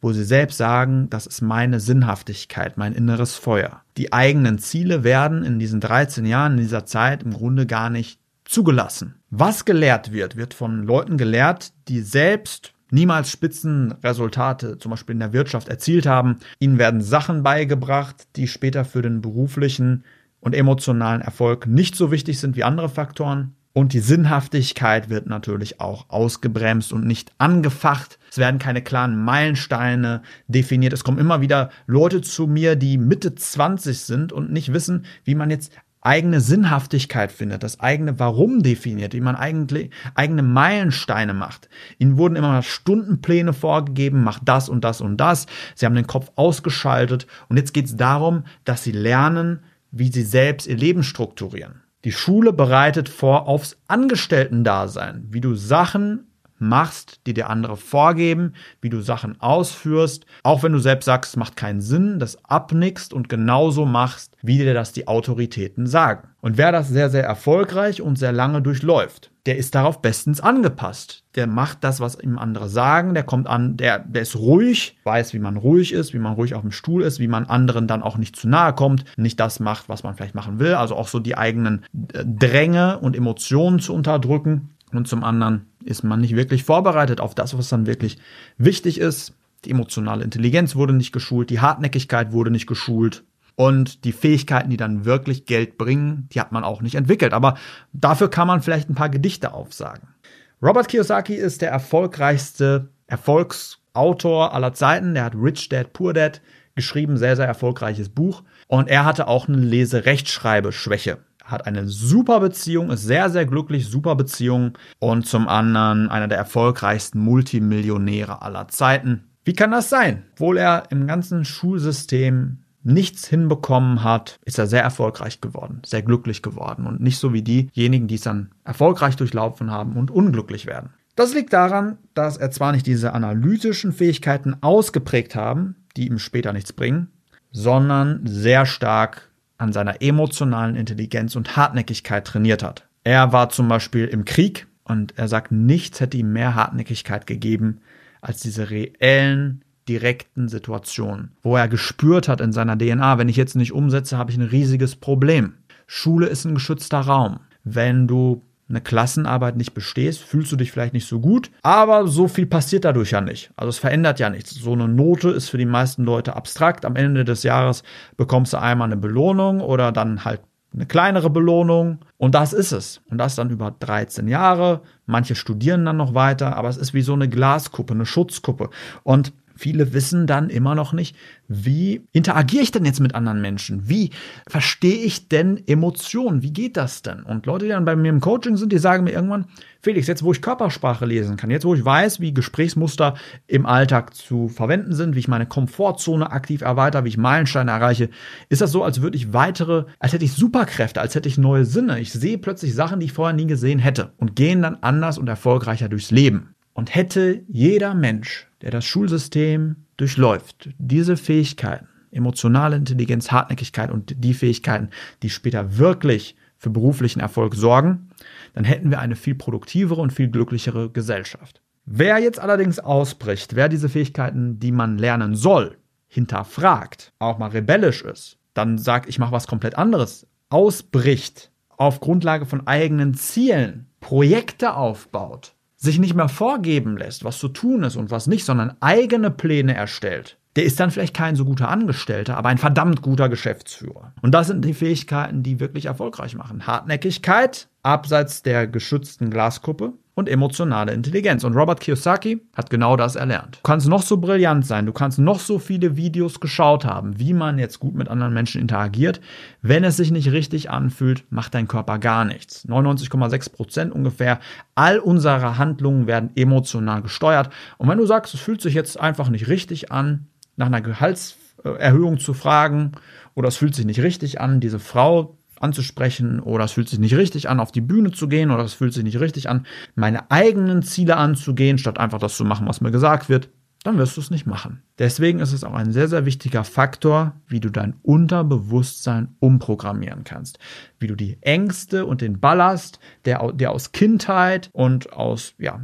wo 0.00 0.12
sie 0.12 0.24
selbst 0.24 0.58
sagen, 0.58 1.08
das 1.10 1.26
ist 1.26 1.40
meine 1.40 1.80
Sinnhaftigkeit, 1.80 2.76
mein 2.76 2.92
inneres 2.92 3.34
Feuer. 3.34 3.82
Die 3.96 4.12
eigenen 4.12 4.58
Ziele 4.58 5.04
werden 5.04 5.44
in 5.44 5.58
diesen 5.58 5.80
13 5.80 6.24
Jahren, 6.24 6.52
in 6.52 6.58
dieser 6.58 6.86
Zeit 6.86 7.22
im 7.22 7.32
Grunde 7.32 7.66
gar 7.66 7.90
nicht 7.90 8.20
zugelassen. 8.44 9.16
Was 9.30 9.64
gelehrt 9.64 10.12
wird, 10.12 10.36
wird 10.36 10.54
von 10.54 10.84
Leuten 10.84 11.18
gelehrt, 11.18 11.72
die 11.88 12.00
selbst 12.00 12.72
niemals 12.90 13.30
Spitzenresultate 13.30 14.78
zum 14.78 14.90
Beispiel 14.90 15.14
in 15.14 15.20
der 15.20 15.32
Wirtschaft 15.32 15.68
erzielt 15.68 16.06
haben. 16.06 16.38
Ihnen 16.58 16.78
werden 16.78 17.00
Sachen 17.00 17.42
beigebracht, 17.42 18.28
die 18.36 18.48
später 18.48 18.84
für 18.84 19.02
den 19.02 19.20
beruflichen 19.20 20.04
und 20.40 20.54
emotionalen 20.54 21.20
Erfolg 21.20 21.66
nicht 21.66 21.96
so 21.96 22.10
wichtig 22.10 22.38
sind 22.38 22.56
wie 22.56 22.64
andere 22.64 22.88
Faktoren. 22.88 23.54
Und 23.78 23.92
die 23.92 24.00
Sinnhaftigkeit 24.00 25.08
wird 25.08 25.28
natürlich 25.28 25.80
auch 25.80 26.10
ausgebremst 26.10 26.92
und 26.92 27.06
nicht 27.06 27.30
angefacht. 27.38 28.18
Es 28.28 28.36
werden 28.36 28.58
keine 28.58 28.82
klaren 28.82 29.16
Meilensteine 29.22 30.22
definiert. 30.48 30.92
Es 30.92 31.04
kommen 31.04 31.18
immer 31.18 31.40
wieder 31.42 31.70
Leute 31.86 32.20
zu 32.20 32.48
mir, 32.48 32.74
die 32.74 32.98
Mitte 32.98 33.36
20 33.36 34.00
sind 34.00 34.32
und 34.32 34.50
nicht 34.50 34.72
wissen, 34.72 35.06
wie 35.22 35.36
man 35.36 35.50
jetzt 35.50 35.70
eigene 36.00 36.40
Sinnhaftigkeit 36.40 37.30
findet, 37.30 37.62
das 37.62 37.78
eigene 37.78 38.18
Warum 38.18 38.64
definiert, 38.64 39.14
wie 39.14 39.20
man 39.20 39.36
eigentlich 39.36 39.90
eigene 40.16 40.42
Meilensteine 40.42 41.32
macht. 41.32 41.68
Ihnen 41.98 42.18
wurden 42.18 42.34
immer 42.34 42.64
Stundenpläne 42.64 43.52
vorgegeben, 43.52 44.24
macht 44.24 44.42
das 44.44 44.68
und 44.68 44.82
das 44.82 45.00
und 45.00 45.18
das. 45.18 45.46
Sie 45.76 45.86
haben 45.86 45.94
den 45.94 46.08
Kopf 46.08 46.32
ausgeschaltet 46.34 47.28
und 47.48 47.58
jetzt 47.58 47.74
geht 47.74 47.86
es 47.86 47.96
darum, 47.96 48.42
dass 48.64 48.82
sie 48.82 48.90
lernen, 48.90 49.60
wie 49.92 50.10
sie 50.10 50.24
selbst 50.24 50.66
ihr 50.66 50.76
Leben 50.76 51.04
strukturieren. 51.04 51.82
Die 52.08 52.12
Schule 52.12 52.54
bereitet 52.54 53.10
vor 53.10 53.46
aufs 53.48 53.76
Angestellten-Dasein, 53.86 55.26
wie 55.28 55.42
du 55.42 55.54
Sachen 55.54 56.28
machst, 56.56 57.20
die 57.26 57.34
dir 57.34 57.50
andere 57.50 57.76
vorgeben, 57.76 58.54
wie 58.80 58.88
du 58.88 59.02
Sachen 59.02 59.38
ausführst, 59.42 60.24
auch 60.42 60.62
wenn 60.62 60.72
du 60.72 60.78
selbst 60.78 61.04
sagst, 61.04 61.32
es 61.32 61.36
macht 61.36 61.56
keinen 61.56 61.82
Sinn, 61.82 62.18
das 62.18 62.42
abnickst 62.46 63.12
und 63.12 63.28
genauso 63.28 63.84
machst, 63.84 64.38
wie 64.40 64.56
dir 64.56 64.72
das 64.72 64.94
die 64.94 65.06
Autoritäten 65.06 65.86
sagen. 65.86 66.30
Und 66.40 66.56
wer 66.56 66.72
das 66.72 66.88
sehr, 66.88 67.10
sehr 67.10 67.24
erfolgreich 67.24 68.00
und 68.00 68.18
sehr 68.18 68.32
lange 68.32 68.62
durchläuft, 68.62 69.30
der 69.48 69.56
ist 69.56 69.74
darauf 69.74 70.02
bestens 70.02 70.42
angepasst. 70.42 71.24
Der 71.34 71.46
macht 71.46 71.82
das, 71.82 72.00
was 72.00 72.20
ihm 72.20 72.36
andere 72.36 72.68
sagen, 72.68 73.14
der 73.14 73.22
kommt 73.22 73.46
an, 73.46 73.78
der, 73.78 73.98
der 73.98 74.20
ist 74.20 74.36
ruhig, 74.36 74.98
weiß, 75.04 75.32
wie 75.32 75.38
man 75.38 75.56
ruhig 75.56 75.94
ist, 75.94 76.12
wie 76.12 76.18
man 76.18 76.34
ruhig 76.34 76.54
auf 76.54 76.60
dem 76.60 76.70
Stuhl 76.70 77.02
ist, 77.02 77.18
wie 77.18 77.28
man 77.28 77.46
anderen 77.46 77.86
dann 77.86 78.02
auch 78.02 78.18
nicht 78.18 78.36
zu 78.36 78.46
nahe 78.46 78.74
kommt, 78.74 79.06
nicht 79.16 79.40
das 79.40 79.58
macht, 79.58 79.88
was 79.88 80.02
man 80.02 80.14
vielleicht 80.14 80.34
machen 80.34 80.58
will, 80.58 80.74
also 80.74 80.96
auch 80.96 81.08
so 81.08 81.18
die 81.18 81.38
eigenen 81.38 81.86
äh, 82.12 82.26
Dränge 82.26 82.98
und 82.98 83.16
Emotionen 83.16 83.80
zu 83.80 83.94
unterdrücken. 83.94 84.68
Und 84.92 85.08
zum 85.08 85.24
anderen 85.24 85.64
ist 85.82 86.04
man 86.04 86.20
nicht 86.20 86.36
wirklich 86.36 86.64
vorbereitet 86.64 87.18
auf 87.18 87.34
das, 87.34 87.56
was 87.56 87.70
dann 87.70 87.86
wirklich 87.86 88.18
wichtig 88.58 89.00
ist. 89.00 89.32
Die 89.64 89.70
emotionale 89.70 90.24
Intelligenz 90.24 90.76
wurde 90.76 90.92
nicht 90.92 91.12
geschult, 91.12 91.48
die 91.48 91.60
Hartnäckigkeit 91.60 92.32
wurde 92.32 92.50
nicht 92.50 92.66
geschult. 92.66 93.24
Und 93.58 94.04
die 94.04 94.12
Fähigkeiten, 94.12 94.70
die 94.70 94.76
dann 94.76 95.04
wirklich 95.04 95.44
Geld 95.44 95.78
bringen, 95.78 96.28
die 96.32 96.40
hat 96.40 96.52
man 96.52 96.62
auch 96.62 96.80
nicht 96.80 96.94
entwickelt. 96.94 97.32
Aber 97.32 97.56
dafür 97.92 98.30
kann 98.30 98.46
man 98.46 98.62
vielleicht 98.62 98.88
ein 98.88 98.94
paar 98.94 99.08
Gedichte 99.08 99.52
aufsagen. 99.52 100.14
Robert 100.62 100.86
Kiyosaki 100.86 101.34
ist 101.34 101.60
der 101.60 101.72
erfolgreichste 101.72 102.90
Erfolgsautor 103.08 104.54
aller 104.54 104.74
Zeiten. 104.74 105.14
Der 105.14 105.24
hat 105.24 105.34
Rich 105.34 105.70
Dad 105.70 105.92
Poor 105.92 106.12
Dad 106.12 106.40
geschrieben, 106.76 107.16
sehr, 107.16 107.34
sehr 107.34 107.46
erfolgreiches 107.46 108.10
Buch. 108.10 108.44
Und 108.68 108.88
er 108.88 109.04
hatte 109.04 109.26
auch 109.26 109.48
eine 109.48 109.56
Leserechtschreibeschwäche 109.56 111.18
hat 111.42 111.66
eine 111.66 111.88
super 111.88 112.40
Beziehung, 112.40 112.90
ist 112.90 113.04
sehr, 113.04 113.30
sehr 113.30 113.46
glücklich, 113.46 113.88
super 113.88 114.16
Beziehung 114.16 114.76
und 114.98 115.26
zum 115.26 115.48
anderen 115.48 116.10
einer 116.10 116.28
der 116.28 116.36
erfolgreichsten 116.36 117.20
Multimillionäre 117.20 118.42
aller 118.42 118.68
Zeiten. 118.68 119.24
Wie 119.44 119.54
kann 119.54 119.70
das 119.70 119.88
sein? 119.88 120.24
Obwohl 120.34 120.58
er 120.58 120.82
im 120.90 121.06
ganzen 121.06 121.46
Schulsystem 121.46 122.58
nichts 122.82 123.26
hinbekommen 123.26 124.02
hat, 124.02 124.38
ist 124.44 124.58
er 124.58 124.66
sehr 124.66 124.82
erfolgreich 124.82 125.40
geworden, 125.40 125.82
sehr 125.84 126.02
glücklich 126.02 126.42
geworden 126.42 126.86
und 126.86 127.00
nicht 127.00 127.18
so 127.18 127.32
wie 127.32 127.42
diejenigen, 127.42 128.06
die 128.06 128.14
es 128.14 128.22
dann 128.22 128.50
erfolgreich 128.64 129.16
durchlaufen 129.16 129.70
haben 129.70 129.94
und 129.94 130.10
unglücklich 130.10 130.66
werden. 130.66 130.90
Das 131.16 131.34
liegt 131.34 131.52
daran, 131.52 131.98
dass 132.14 132.36
er 132.36 132.52
zwar 132.52 132.72
nicht 132.72 132.86
diese 132.86 133.12
analytischen 133.12 133.92
Fähigkeiten 133.92 134.56
ausgeprägt 134.60 135.34
haben, 135.34 135.74
die 135.96 136.06
ihm 136.06 136.20
später 136.20 136.52
nichts 136.52 136.72
bringen, 136.72 137.08
sondern 137.50 138.20
sehr 138.24 138.66
stark 138.66 139.28
an 139.56 139.72
seiner 139.72 140.00
emotionalen 140.00 140.76
Intelligenz 140.76 141.34
und 141.34 141.56
Hartnäckigkeit 141.56 142.24
trainiert 142.24 142.62
hat. 142.62 142.86
Er 143.02 143.32
war 143.32 143.48
zum 143.50 143.66
Beispiel 143.66 144.06
im 144.06 144.24
Krieg 144.24 144.68
und 144.84 145.18
er 145.18 145.26
sagt, 145.26 145.50
nichts 145.50 145.98
hätte 146.00 146.16
ihm 146.16 146.32
mehr 146.32 146.54
Hartnäckigkeit 146.54 147.26
gegeben 147.26 147.80
als 148.20 148.40
diese 148.40 148.70
reellen, 148.70 149.64
direkten 149.88 150.48
Situationen, 150.48 151.32
wo 151.42 151.56
er 151.56 151.68
gespürt 151.68 152.28
hat 152.28 152.40
in 152.40 152.52
seiner 152.52 152.76
DNA, 152.76 153.18
wenn 153.18 153.28
ich 153.28 153.36
jetzt 153.36 153.56
nicht 153.56 153.72
umsetze, 153.72 154.18
habe 154.18 154.30
ich 154.30 154.36
ein 154.36 154.42
riesiges 154.42 154.96
Problem. 154.96 155.54
Schule 155.86 156.26
ist 156.26 156.44
ein 156.44 156.54
geschützter 156.54 157.00
Raum. 157.00 157.40
Wenn 157.64 158.06
du 158.06 158.42
eine 158.68 158.80
Klassenarbeit 158.82 159.56
nicht 159.56 159.72
bestehst, 159.72 160.22
fühlst 160.22 160.52
du 160.52 160.56
dich 160.56 160.70
vielleicht 160.70 160.92
nicht 160.92 161.08
so 161.08 161.20
gut, 161.20 161.50
aber 161.62 162.06
so 162.06 162.28
viel 162.28 162.46
passiert 162.46 162.84
dadurch 162.84 163.12
ja 163.12 163.22
nicht. 163.22 163.50
Also 163.56 163.70
es 163.70 163.78
verändert 163.78 164.18
ja 164.20 164.28
nichts. 164.28 164.54
So 164.54 164.72
eine 164.72 164.88
Note 164.88 165.30
ist 165.30 165.48
für 165.48 165.56
die 165.56 165.64
meisten 165.64 166.04
Leute 166.04 166.36
abstrakt. 166.36 166.84
Am 166.84 166.96
Ende 166.96 167.24
des 167.24 167.42
Jahres 167.42 167.82
bekommst 168.16 168.52
du 168.52 168.60
einmal 168.60 168.86
eine 168.86 168.98
Belohnung 168.98 169.60
oder 169.60 169.90
dann 169.90 170.24
halt 170.24 170.42
eine 170.74 170.84
kleinere 170.84 171.30
Belohnung 171.30 172.00
und 172.18 172.34
das 172.34 172.52
ist 172.52 172.72
es. 172.72 173.00
Und 173.10 173.16
das 173.16 173.36
dann 173.36 173.48
über 173.48 173.74
13 173.78 174.28
Jahre. 174.28 174.82
Manche 175.06 175.34
studieren 175.34 175.86
dann 175.86 175.96
noch 175.96 176.12
weiter, 176.12 176.56
aber 176.56 176.68
es 176.68 176.76
ist 176.76 176.92
wie 176.92 177.00
so 177.00 177.14
eine 177.14 177.28
Glaskuppe, 177.28 177.94
eine 177.94 178.04
Schutzkuppe. 178.04 178.68
Und 179.02 179.32
viele 179.58 179.92
wissen 179.92 180.26
dann 180.26 180.50
immer 180.50 180.74
noch 180.74 180.92
nicht, 180.92 181.16
wie 181.48 182.06
interagiere 182.12 182.62
ich 182.62 182.70
denn 182.70 182.84
jetzt 182.84 183.00
mit 183.00 183.14
anderen 183.14 183.40
Menschen? 183.40 183.88
Wie 183.88 184.10
verstehe 184.48 184.98
ich 184.98 185.28
denn 185.28 185.62
Emotionen? 185.66 186.42
Wie 186.42 186.52
geht 186.52 186.76
das 186.76 187.02
denn? 187.02 187.22
Und 187.24 187.46
Leute, 187.46 187.64
die 187.64 187.72
dann 187.72 187.84
bei 187.84 187.96
mir 187.96 188.10
im 188.10 188.20
Coaching 188.20 188.56
sind, 188.56 188.72
die 188.72 188.78
sagen 188.78 189.04
mir 189.04 189.12
irgendwann, 189.12 189.46
Felix, 189.80 190.06
jetzt 190.08 190.22
wo 190.22 190.32
ich 190.32 190.42
Körpersprache 190.42 191.06
lesen 191.06 191.36
kann, 191.36 191.50
jetzt 191.50 191.64
wo 191.64 191.74
ich 191.74 191.84
weiß, 191.84 192.20
wie 192.20 192.34
Gesprächsmuster 192.34 193.14
im 193.46 193.64
Alltag 193.64 194.14
zu 194.14 194.48
verwenden 194.48 194.92
sind, 194.92 195.14
wie 195.14 195.20
ich 195.20 195.28
meine 195.28 195.46
Komfortzone 195.46 196.30
aktiv 196.30 196.62
erweitere, 196.62 197.04
wie 197.04 197.08
ich 197.08 197.16
Meilensteine 197.16 197.70
erreiche, 197.70 198.10
ist 198.48 198.60
das 198.60 198.72
so, 198.72 198.82
als 198.82 199.02
würde 199.02 199.16
ich 199.16 199.32
weitere, 199.32 199.84
als 199.98 200.12
hätte 200.12 200.24
ich 200.24 200.32
Superkräfte, 200.32 201.00
als 201.00 201.14
hätte 201.14 201.28
ich 201.28 201.38
neue 201.38 201.64
Sinne. 201.64 202.00
Ich 202.00 202.12
sehe 202.12 202.38
plötzlich 202.38 202.74
Sachen, 202.74 203.00
die 203.00 203.06
ich 203.06 203.12
vorher 203.12 203.36
nie 203.36 203.46
gesehen 203.46 203.78
hätte 203.78 204.12
und 204.16 204.34
gehen 204.36 204.62
dann 204.62 204.78
anders 204.80 205.16
und 205.16 205.28
erfolgreicher 205.28 205.88
durchs 205.88 206.10
Leben. 206.10 206.54
Und 206.74 206.94
hätte 206.94 207.42
jeder 207.48 207.94
Mensch, 207.94 208.47
der 208.62 208.70
das 208.70 208.84
Schulsystem 208.84 209.76
durchläuft, 209.96 210.70
diese 210.78 211.16
Fähigkeiten, 211.16 211.88
emotionale 212.10 212.76
Intelligenz, 212.76 213.30
Hartnäckigkeit 213.30 213.90
und 213.90 214.14
die 214.24 214.34
Fähigkeiten, 214.34 214.90
die 215.22 215.30
später 215.30 215.78
wirklich 215.78 216.36
für 216.56 216.70
beruflichen 216.70 217.20
Erfolg 217.20 217.54
sorgen, 217.54 218.10
dann 218.54 218.64
hätten 218.64 218.90
wir 218.90 218.98
eine 218.98 219.16
viel 219.16 219.34
produktivere 219.34 220.00
und 220.00 220.12
viel 220.12 220.28
glücklichere 220.28 220.90
Gesellschaft. 220.90 221.62
Wer 221.84 222.18
jetzt 222.18 222.40
allerdings 222.40 222.78
ausbricht, 222.78 223.54
wer 223.54 223.68
diese 223.68 223.88
Fähigkeiten, 223.88 224.58
die 224.58 224.72
man 224.72 224.98
lernen 224.98 225.34
soll, 225.34 225.78
hinterfragt, 226.08 227.12
auch 227.18 227.38
mal 227.38 227.50
rebellisch 227.50 228.02
ist, 228.02 228.38
dann 228.54 228.76
sagt, 228.76 229.08
ich 229.08 229.18
mache 229.18 229.32
was 229.32 229.46
komplett 229.46 229.76
anderes, 229.78 230.26
ausbricht, 230.50 231.50
auf 231.68 232.00
Grundlage 232.00 232.44
von 232.44 232.66
eigenen 232.66 233.14
Zielen, 233.14 233.86
Projekte 234.00 234.74
aufbaut, 234.74 235.54
sich 235.78 235.98
nicht 235.98 236.14
mehr 236.14 236.28
vorgeben 236.28 236.96
lässt, 236.96 237.24
was 237.24 237.38
zu 237.38 237.48
tun 237.48 237.84
ist 237.84 237.96
und 237.96 238.10
was 238.10 238.26
nicht, 238.26 238.44
sondern 238.44 238.76
eigene 238.80 239.30
Pläne 239.30 239.74
erstellt, 239.74 240.36
der 240.56 240.64
ist 240.64 240.80
dann 240.80 240.90
vielleicht 240.90 241.14
kein 241.14 241.36
so 241.36 241.44
guter 241.44 241.68
Angestellter, 241.68 242.36
aber 242.36 242.48
ein 242.48 242.58
verdammt 242.58 243.00
guter 243.00 243.28
Geschäftsführer. 243.28 244.12
Und 244.22 244.32
das 244.32 244.48
sind 244.48 244.64
die 244.64 244.74
Fähigkeiten, 244.74 245.44
die 245.44 245.60
wirklich 245.60 245.86
erfolgreich 245.86 246.34
machen. 246.34 246.66
Hartnäckigkeit, 246.66 247.68
abseits 247.84 248.42
der 248.42 248.66
geschützten 248.66 249.30
Glaskuppe, 249.30 249.92
und 250.18 250.28
emotionale 250.28 250.92
Intelligenz. 250.92 251.44
Und 251.44 251.54
Robert 251.54 251.78
Kiyosaki 251.78 252.42
hat 252.56 252.70
genau 252.70 252.96
das 252.96 253.14
erlernt. 253.14 253.58
Du 253.58 253.62
kannst 253.62 253.86
noch 253.86 254.02
so 254.02 254.16
brillant 254.16 254.66
sein, 254.66 254.84
du 254.84 254.92
kannst 254.92 255.20
noch 255.20 255.38
so 255.38 255.60
viele 255.60 255.96
Videos 255.96 256.40
geschaut 256.40 256.84
haben, 256.84 257.20
wie 257.20 257.32
man 257.32 257.56
jetzt 257.56 257.78
gut 257.78 257.94
mit 257.94 258.08
anderen 258.08 258.34
Menschen 258.34 258.60
interagiert. 258.60 259.20
Wenn 259.62 259.84
es 259.84 259.96
sich 259.96 260.10
nicht 260.10 260.32
richtig 260.32 260.70
anfühlt, 260.70 261.24
macht 261.30 261.54
dein 261.54 261.68
Körper 261.68 262.00
gar 262.00 262.24
nichts. 262.24 262.66
99,6 262.68 263.52
Prozent 263.52 263.92
ungefähr 263.92 264.40
all 264.74 264.98
unsere 264.98 265.56
Handlungen 265.56 266.08
werden 266.08 266.30
emotional 266.34 267.00
gesteuert. 267.00 267.50
Und 267.76 267.88
wenn 267.88 267.98
du 267.98 268.06
sagst, 268.06 268.34
es 268.34 268.40
fühlt 268.40 268.60
sich 268.60 268.74
jetzt 268.74 268.98
einfach 268.98 269.28
nicht 269.28 269.46
richtig 269.46 269.92
an, 269.92 270.26
nach 270.56 270.66
einer 270.66 270.80
Gehaltserhöhung 270.80 272.18
zu 272.18 272.34
fragen 272.34 272.90
oder 273.36 273.46
es 273.46 273.56
fühlt 273.56 273.76
sich 273.76 273.86
nicht 273.86 274.02
richtig 274.02 274.40
an, 274.40 274.58
diese 274.58 274.80
Frau 274.80 275.37
anzusprechen 275.60 276.40
oder 276.40 276.64
es 276.64 276.72
fühlt 276.72 276.88
sich 276.88 276.98
nicht 276.98 277.16
richtig 277.16 277.48
an, 277.48 277.60
auf 277.60 277.72
die 277.72 277.80
Bühne 277.80 278.10
zu 278.10 278.28
gehen 278.28 278.50
oder 278.50 278.64
es 278.64 278.74
fühlt 278.74 278.92
sich 278.92 279.04
nicht 279.04 279.20
richtig 279.20 279.48
an, 279.48 279.66
meine 279.94 280.30
eigenen 280.30 280.82
Ziele 280.82 281.16
anzugehen, 281.16 281.78
statt 281.78 281.98
einfach 281.98 282.18
das 282.18 282.36
zu 282.36 282.44
machen, 282.44 282.66
was 282.66 282.80
mir 282.80 282.90
gesagt 282.90 283.28
wird, 283.28 283.48
dann 283.84 283.98
wirst 283.98 284.16
du 284.16 284.20
es 284.20 284.30
nicht 284.30 284.46
machen. 284.46 284.82
Deswegen 284.98 285.38
ist 285.38 285.52
es 285.52 285.62
auch 285.62 285.74
ein 285.74 285.92
sehr, 285.92 286.08
sehr 286.08 286.26
wichtiger 286.26 286.64
Faktor, 286.64 287.34
wie 287.46 287.60
du 287.60 287.70
dein 287.70 287.94
Unterbewusstsein 288.02 289.36
umprogrammieren 289.38 290.24
kannst. 290.24 290.58
Wie 290.98 291.06
du 291.06 291.14
die 291.14 291.38
Ängste 291.42 292.04
und 292.04 292.20
den 292.20 292.40
Ballast, 292.40 292.98
der, 293.24 293.52
der 293.52 293.70
aus 293.70 293.92
Kindheit 293.92 294.70
und 294.72 295.12
aus 295.12 295.54
ja, 295.58 295.80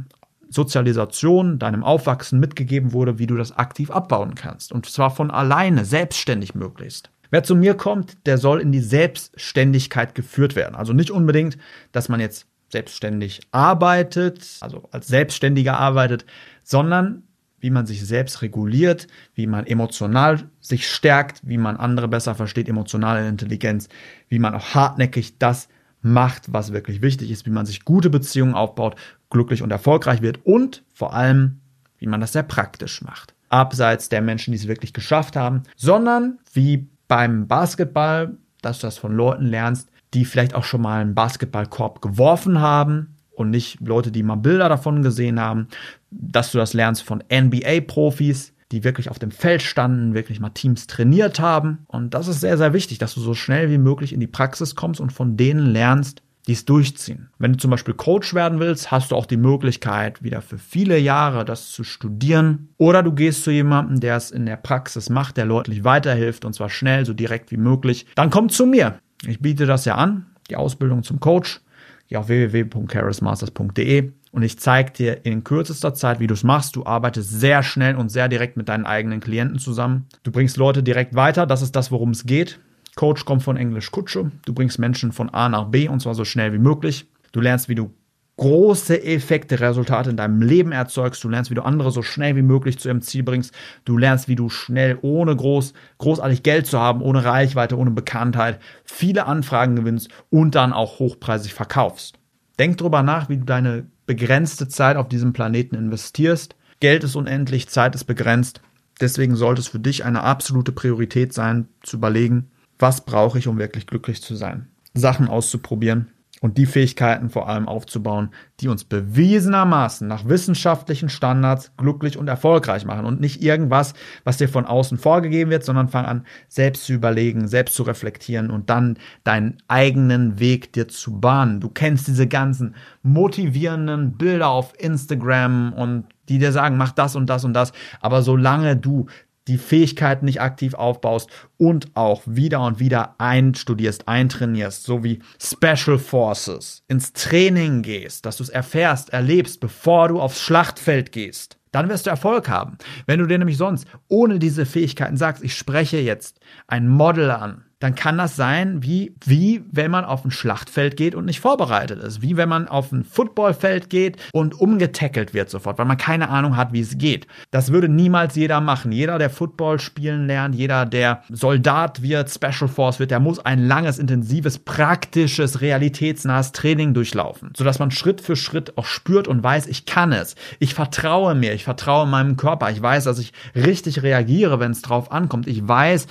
Sozialisation, 0.49 1.57
deinem 1.57 1.83
Aufwachsen 1.83 2.39
mitgegeben 2.39 2.93
wurde, 2.93 3.17
wie 3.17 3.27
du 3.27 3.37
das 3.37 3.57
aktiv 3.57 3.89
abbauen 3.91 4.35
kannst. 4.35 4.71
Und 4.71 4.85
zwar 4.85 5.09
von 5.09 5.31
alleine, 5.31 5.85
selbstständig 5.85 6.53
möglichst. 6.53 7.09
Wer 7.35 7.43
zu 7.43 7.53
mir 7.53 7.73
kommt, 7.73 8.15
der 8.27 8.37
soll 8.37 8.61
in 8.61 8.71
die 8.71 8.79
Selbstständigkeit 8.79 10.15
geführt 10.15 10.55
werden. 10.55 10.73
Also 10.73 10.93
nicht 10.93 11.11
unbedingt, 11.11 11.57
dass 11.91 12.07
man 12.07 12.21
jetzt 12.21 12.47
selbstständig 12.69 13.41
arbeitet, 13.51 14.55
also 14.61 14.87
als 14.93 15.07
Selbstständiger 15.07 15.77
arbeitet, 15.77 16.25
sondern 16.63 17.23
wie 17.59 17.71
man 17.71 17.87
sich 17.87 18.05
selbst 18.05 18.41
reguliert, 18.41 19.07
wie 19.33 19.47
man 19.47 19.67
emotional 19.67 20.49
sich 20.61 20.89
stärkt, 20.89 21.41
wie 21.43 21.57
man 21.57 21.75
andere 21.75 22.07
besser 22.07 22.35
versteht, 22.35 22.69
emotionale 22.69 23.27
Intelligenz, 23.27 23.89
wie 24.29 24.39
man 24.39 24.55
auch 24.55 24.73
hartnäckig 24.73 25.37
das 25.37 25.67
macht, 26.01 26.53
was 26.53 26.71
wirklich 26.71 27.01
wichtig 27.01 27.31
ist, 27.31 27.45
wie 27.45 27.51
man 27.51 27.65
sich 27.65 27.83
gute 27.83 28.09
Beziehungen 28.09 28.53
aufbaut, 28.53 28.95
glücklich 29.29 29.61
und 29.61 29.71
erfolgreich 29.71 30.21
wird 30.21 30.39
und 30.45 30.85
vor 30.93 31.13
allem, 31.13 31.59
wie 31.97 32.07
man 32.07 32.21
das 32.21 32.31
sehr 32.31 32.43
praktisch 32.43 33.01
macht. 33.01 33.35
Abseits 33.49 34.07
der 34.07 34.21
Menschen, 34.21 34.53
die 34.53 34.57
es 34.57 34.69
wirklich 34.69 34.93
geschafft 34.93 35.35
haben, 35.35 35.63
sondern 35.75 36.39
wie 36.53 36.87
beim 37.07 37.47
Basketball, 37.47 38.37
dass 38.61 38.79
du 38.79 38.87
das 38.87 38.97
von 38.97 39.15
Leuten 39.15 39.45
lernst, 39.45 39.89
die 40.13 40.25
vielleicht 40.25 40.55
auch 40.55 40.63
schon 40.63 40.81
mal 40.81 41.01
einen 41.01 41.15
Basketballkorb 41.15 42.01
geworfen 42.01 42.59
haben 42.59 43.15
und 43.31 43.49
nicht 43.49 43.79
Leute, 43.81 44.11
die 44.11 44.23
mal 44.23 44.35
Bilder 44.35 44.69
davon 44.69 45.01
gesehen 45.03 45.39
haben, 45.39 45.67
dass 46.09 46.51
du 46.51 46.57
das 46.57 46.73
lernst 46.73 47.03
von 47.03 47.23
NBA-Profis, 47.31 48.53
die 48.71 48.83
wirklich 48.83 49.09
auf 49.09 49.19
dem 49.19 49.31
Feld 49.31 49.61
standen, 49.61 50.13
wirklich 50.13 50.39
mal 50.39 50.49
Teams 50.49 50.87
trainiert 50.87 51.39
haben. 51.39 51.85
Und 51.87 52.13
das 52.13 52.27
ist 52.27 52.39
sehr, 52.39 52.57
sehr 52.57 52.73
wichtig, 52.73 52.97
dass 52.97 53.13
du 53.13 53.19
so 53.19 53.33
schnell 53.33 53.69
wie 53.69 53.77
möglich 53.77 54.13
in 54.13 54.19
die 54.19 54.27
Praxis 54.27 54.75
kommst 54.75 54.99
und 54.99 55.11
von 55.11 55.37
denen 55.37 55.65
lernst, 55.65 56.23
die 56.47 56.53
es 56.53 56.65
durchziehen. 56.65 57.29
Wenn 57.39 57.53
du 57.53 57.57
zum 57.57 57.71
Beispiel 57.71 57.93
Coach 57.93 58.33
werden 58.33 58.59
willst, 58.59 58.91
hast 58.91 59.11
du 59.11 59.15
auch 59.15 59.25
die 59.25 59.37
Möglichkeit, 59.37 60.23
wieder 60.23 60.41
für 60.41 60.57
viele 60.57 60.97
Jahre 60.97 61.45
das 61.45 61.71
zu 61.71 61.83
studieren. 61.83 62.69
Oder 62.77 63.03
du 63.03 63.11
gehst 63.13 63.43
zu 63.43 63.51
jemandem, 63.51 63.99
der 63.99 64.17
es 64.17 64.31
in 64.31 64.45
der 64.45 64.57
Praxis 64.57 65.09
macht, 65.09 65.37
der 65.37 65.45
deutlich 65.45 65.83
weiterhilft 65.83 66.45
und 66.45 66.53
zwar 66.53 66.69
schnell, 66.69 67.05
so 67.05 67.13
direkt 67.13 67.51
wie 67.51 67.57
möglich. 67.57 68.05
Dann 68.15 68.29
komm 68.29 68.49
zu 68.49 68.65
mir. 68.65 68.99
Ich 69.25 69.41
biete 69.41 69.65
das 69.65 69.85
ja 69.85 69.95
an, 69.95 70.27
die 70.49 70.55
Ausbildung 70.55 71.03
zum 71.03 71.19
Coach. 71.19 71.61
Geh 72.07 72.17
auf 72.17 72.27
www.charismasters.de 72.27 74.11
und 74.31 74.43
ich 74.43 74.59
zeige 74.59 74.91
dir 74.91 75.25
in 75.25 75.43
kürzester 75.43 75.93
Zeit, 75.93 76.19
wie 76.19 76.27
du 76.27 76.33
es 76.35 76.43
machst. 76.43 76.75
Du 76.75 76.85
arbeitest 76.85 77.31
sehr 77.31 77.63
schnell 77.63 77.95
und 77.95 78.09
sehr 78.09 78.27
direkt 78.27 78.57
mit 78.57 78.69
deinen 78.69 78.85
eigenen 78.85 79.21
Klienten 79.21 79.57
zusammen. 79.57 80.05
Du 80.23 80.31
bringst 80.31 80.57
Leute 80.57 80.83
direkt 80.83 81.15
weiter. 81.15 81.47
Das 81.47 81.61
ist 81.61 81.75
das, 81.75 81.89
worum 81.89 82.11
es 82.11 82.25
geht. 82.25 82.59
Coach 82.95 83.25
kommt 83.25 83.43
von 83.43 83.57
Englisch 83.57 83.91
Kutsche. 83.91 84.31
Du 84.45 84.53
bringst 84.53 84.79
Menschen 84.79 85.11
von 85.11 85.29
A 85.29 85.49
nach 85.49 85.65
B 85.65 85.87
und 85.87 86.01
zwar 86.01 86.15
so 86.15 86.25
schnell 86.25 86.53
wie 86.53 86.59
möglich. 86.59 87.07
Du 87.33 87.41
lernst, 87.41 87.67
wie 87.67 87.75
du 87.75 87.93
große 88.37 89.03
Effekte, 89.03 89.59
Resultate 89.59 90.09
in 90.09 90.17
deinem 90.17 90.41
Leben 90.41 90.71
erzeugst. 90.71 91.23
Du 91.23 91.29
lernst, 91.29 91.51
wie 91.51 91.55
du 91.55 91.63
andere 91.63 91.91
so 91.91 92.01
schnell 92.01 92.35
wie 92.35 92.41
möglich 92.41 92.79
zu 92.79 92.89
ihrem 92.89 93.01
Ziel 93.01 93.23
bringst. 93.23 93.53
Du 93.85 93.97
lernst, 93.97 94.27
wie 94.27 94.35
du 94.35 94.49
schnell, 94.49 94.97
ohne 95.01 95.35
groß, 95.35 95.73
großartig 95.97 96.43
Geld 96.43 96.67
zu 96.67 96.79
haben, 96.79 97.01
ohne 97.01 97.23
Reichweite, 97.23 97.77
ohne 97.77 97.91
Bekanntheit, 97.91 98.59
viele 98.83 99.25
Anfragen 99.25 99.75
gewinnst 99.75 100.09
und 100.29 100.55
dann 100.55 100.73
auch 100.73 100.99
hochpreisig 100.99 101.53
verkaufst. 101.53 102.17
Denk 102.59 102.77
drüber 102.77 103.03
nach, 103.03 103.29
wie 103.29 103.37
du 103.37 103.45
deine 103.45 103.87
begrenzte 104.05 104.67
Zeit 104.67 104.97
auf 104.97 105.09
diesem 105.09 105.33
Planeten 105.33 105.75
investierst. 105.75 106.55
Geld 106.79 107.03
ist 107.03 107.15
unendlich, 107.15 107.67
Zeit 107.69 107.95
ist 107.95 108.05
begrenzt. 108.05 108.61
Deswegen 109.01 109.35
sollte 109.35 109.59
es 109.59 109.67
für 109.67 109.79
dich 109.79 110.05
eine 110.05 110.23
absolute 110.23 110.71
Priorität 110.71 111.33
sein, 111.33 111.67
zu 111.83 111.97
überlegen, 111.97 112.49
was 112.79 113.05
brauche 113.05 113.39
ich, 113.39 113.47
um 113.47 113.57
wirklich 113.57 113.87
glücklich 113.87 114.21
zu 114.21 114.35
sein. 114.35 114.67
Sachen 114.93 115.27
auszuprobieren 115.27 116.09
und 116.41 116.57
die 116.57 116.65
Fähigkeiten 116.65 117.29
vor 117.29 117.47
allem 117.47 117.67
aufzubauen, 117.67 118.29
die 118.59 118.67
uns 118.67 118.83
bewiesenermaßen 118.83 120.07
nach 120.07 120.27
wissenschaftlichen 120.27 121.09
Standards 121.09 121.71
glücklich 121.77 122.17
und 122.17 122.27
erfolgreich 122.27 122.85
machen 122.85 123.05
und 123.05 123.21
nicht 123.21 123.41
irgendwas, 123.41 123.93
was 124.25 124.37
dir 124.37 124.49
von 124.49 124.65
außen 124.65 124.97
vorgegeben 124.97 125.49
wird, 125.49 125.63
sondern 125.63 125.87
fang 125.87 126.05
an, 126.05 126.25
selbst 126.47 126.85
zu 126.85 126.93
überlegen, 126.93 127.47
selbst 127.47 127.75
zu 127.75 127.83
reflektieren 127.83 128.51
und 128.51 128.69
dann 128.69 128.97
deinen 129.23 129.57
eigenen 129.67 130.39
Weg 130.39 130.73
dir 130.73 130.87
zu 130.87 131.19
bahnen. 131.19 131.61
Du 131.61 131.69
kennst 131.69 132.07
diese 132.07 132.27
ganzen 132.27 132.75
motivierenden 133.01 134.17
Bilder 134.17 134.49
auf 134.49 134.73
Instagram 134.77 135.73
und 135.73 136.05
die 136.27 136.37
dir 136.37 136.51
sagen, 136.51 136.77
mach 136.77 136.91
das 136.91 137.15
und 137.15 137.27
das 137.27 137.45
und 137.45 137.53
das. 137.53 137.71
Aber 138.01 138.21
solange 138.21 138.75
du 138.75 139.07
die 139.47 139.57
Fähigkeiten 139.57 140.25
nicht 140.25 140.41
aktiv 140.41 140.73
aufbaust 140.73 141.29
und 141.57 141.95
auch 141.95 142.23
wieder 142.25 142.61
und 142.61 142.79
wieder 142.79 143.15
einstudierst, 143.19 144.07
eintrainierst, 144.07 144.83
so 144.83 145.03
wie 145.03 145.19
Special 145.39 145.99
Forces, 145.99 146.83
ins 146.87 147.13
Training 147.13 147.81
gehst, 147.81 148.25
dass 148.25 148.37
du 148.37 148.43
es 148.43 148.49
erfährst, 148.49 149.11
erlebst, 149.11 149.59
bevor 149.59 150.07
du 150.07 150.19
aufs 150.19 150.41
Schlachtfeld 150.41 151.11
gehst, 151.11 151.57
dann 151.71 151.89
wirst 151.89 152.05
du 152.05 152.09
Erfolg 152.09 152.47
haben. 152.47 152.77
Wenn 153.05 153.19
du 153.19 153.27
dir 153.27 153.37
nämlich 153.37 153.57
sonst 153.57 153.85
ohne 154.07 154.39
diese 154.39 154.65
Fähigkeiten 154.65 155.17
sagst, 155.17 155.43
ich 155.43 155.55
spreche 155.55 155.97
jetzt 155.97 156.39
ein 156.67 156.87
Model 156.87 157.29
an, 157.31 157.65
dann 157.85 157.93
kann 157.93 158.17
das 158.17 158.35
sein, 158.35 158.81
wie, 158.81 159.13
wie 159.25 159.63
wenn 159.71 159.91
man 159.91 160.05
auf 160.05 160.25
ein 160.25 160.31
Schlachtfeld 160.31 160.97
geht 160.97 161.13
und 161.13 161.25
nicht 161.25 161.39
vorbereitet 161.39 162.01
ist. 162.01 162.23
Wie 162.23 162.35
wenn 162.35 162.49
man 162.49 162.67
auf 162.67 162.91
ein 162.91 163.03
Footballfeld 163.03 163.91
geht 163.91 164.17
und 164.33 164.59
umgetackelt 164.59 165.35
wird 165.35 165.51
sofort, 165.51 165.77
weil 165.77 165.85
man 165.85 165.97
keine 165.97 166.29
Ahnung 166.29 166.57
hat, 166.57 166.73
wie 166.73 166.79
es 166.79 166.97
geht. 166.97 167.27
Das 167.51 167.71
würde 167.71 167.87
niemals 167.87 168.33
jeder 168.33 168.59
machen. 168.59 168.91
Jeder, 168.91 169.19
der 169.19 169.29
Football 169.29 169.79
spielen 169.79 170.25
lernt, 170.25 170.55
jeder, 170.55 170.87
der 170.87 171.21
Soldat 171.29 172.01
wird, 172.01 172.31
Special 172.31 172.67
Force 172.67 172.97
wird, 172.97 173.11
der 173.11 173.19
muss 173.19 173.37
ein 173.37 173.67
langes, 173.67 173.99
intensives, 173.99 174.57
praktisches, 174.57 175.61
realitätsnahes 175.61 176.53
Training 176.53 176.95
durchlaufen, 176.95 177.51
sodass 177.55 177.77
man 177.77 177.91
Schritt 177.91 178.19
für 178.19 178.35
Schritt 178.35 178.79
auch 178.79 178.85
spürt 178.85 179.27
und 179.27 179.43
weiß, 179.43 179.67
ich 179.67 179.85
kann 179.85 180.11
es. 180.11 180.33
Ich 180.57 180.73
vertraue 180.73 181.35
mir, 181.35 181.53
ich 181.53 181.65
vertraue 181.65 182.07
meinem 182.07 182.35
Körper. 182.35 182.71
Ich 182.71 182.81
weiß, 182.81 183.03
dass 183.03 183.19
ich 183.19 183.31
richtig 183.53 184.01
reagiere, 184.01 184.59
wenn 184.59 184.71
es 184.71 184.81
drauf 184.81 185.11
ankommt. 185.11 185.45
Ich 185.45 185.67
weiß, 185.67 186.07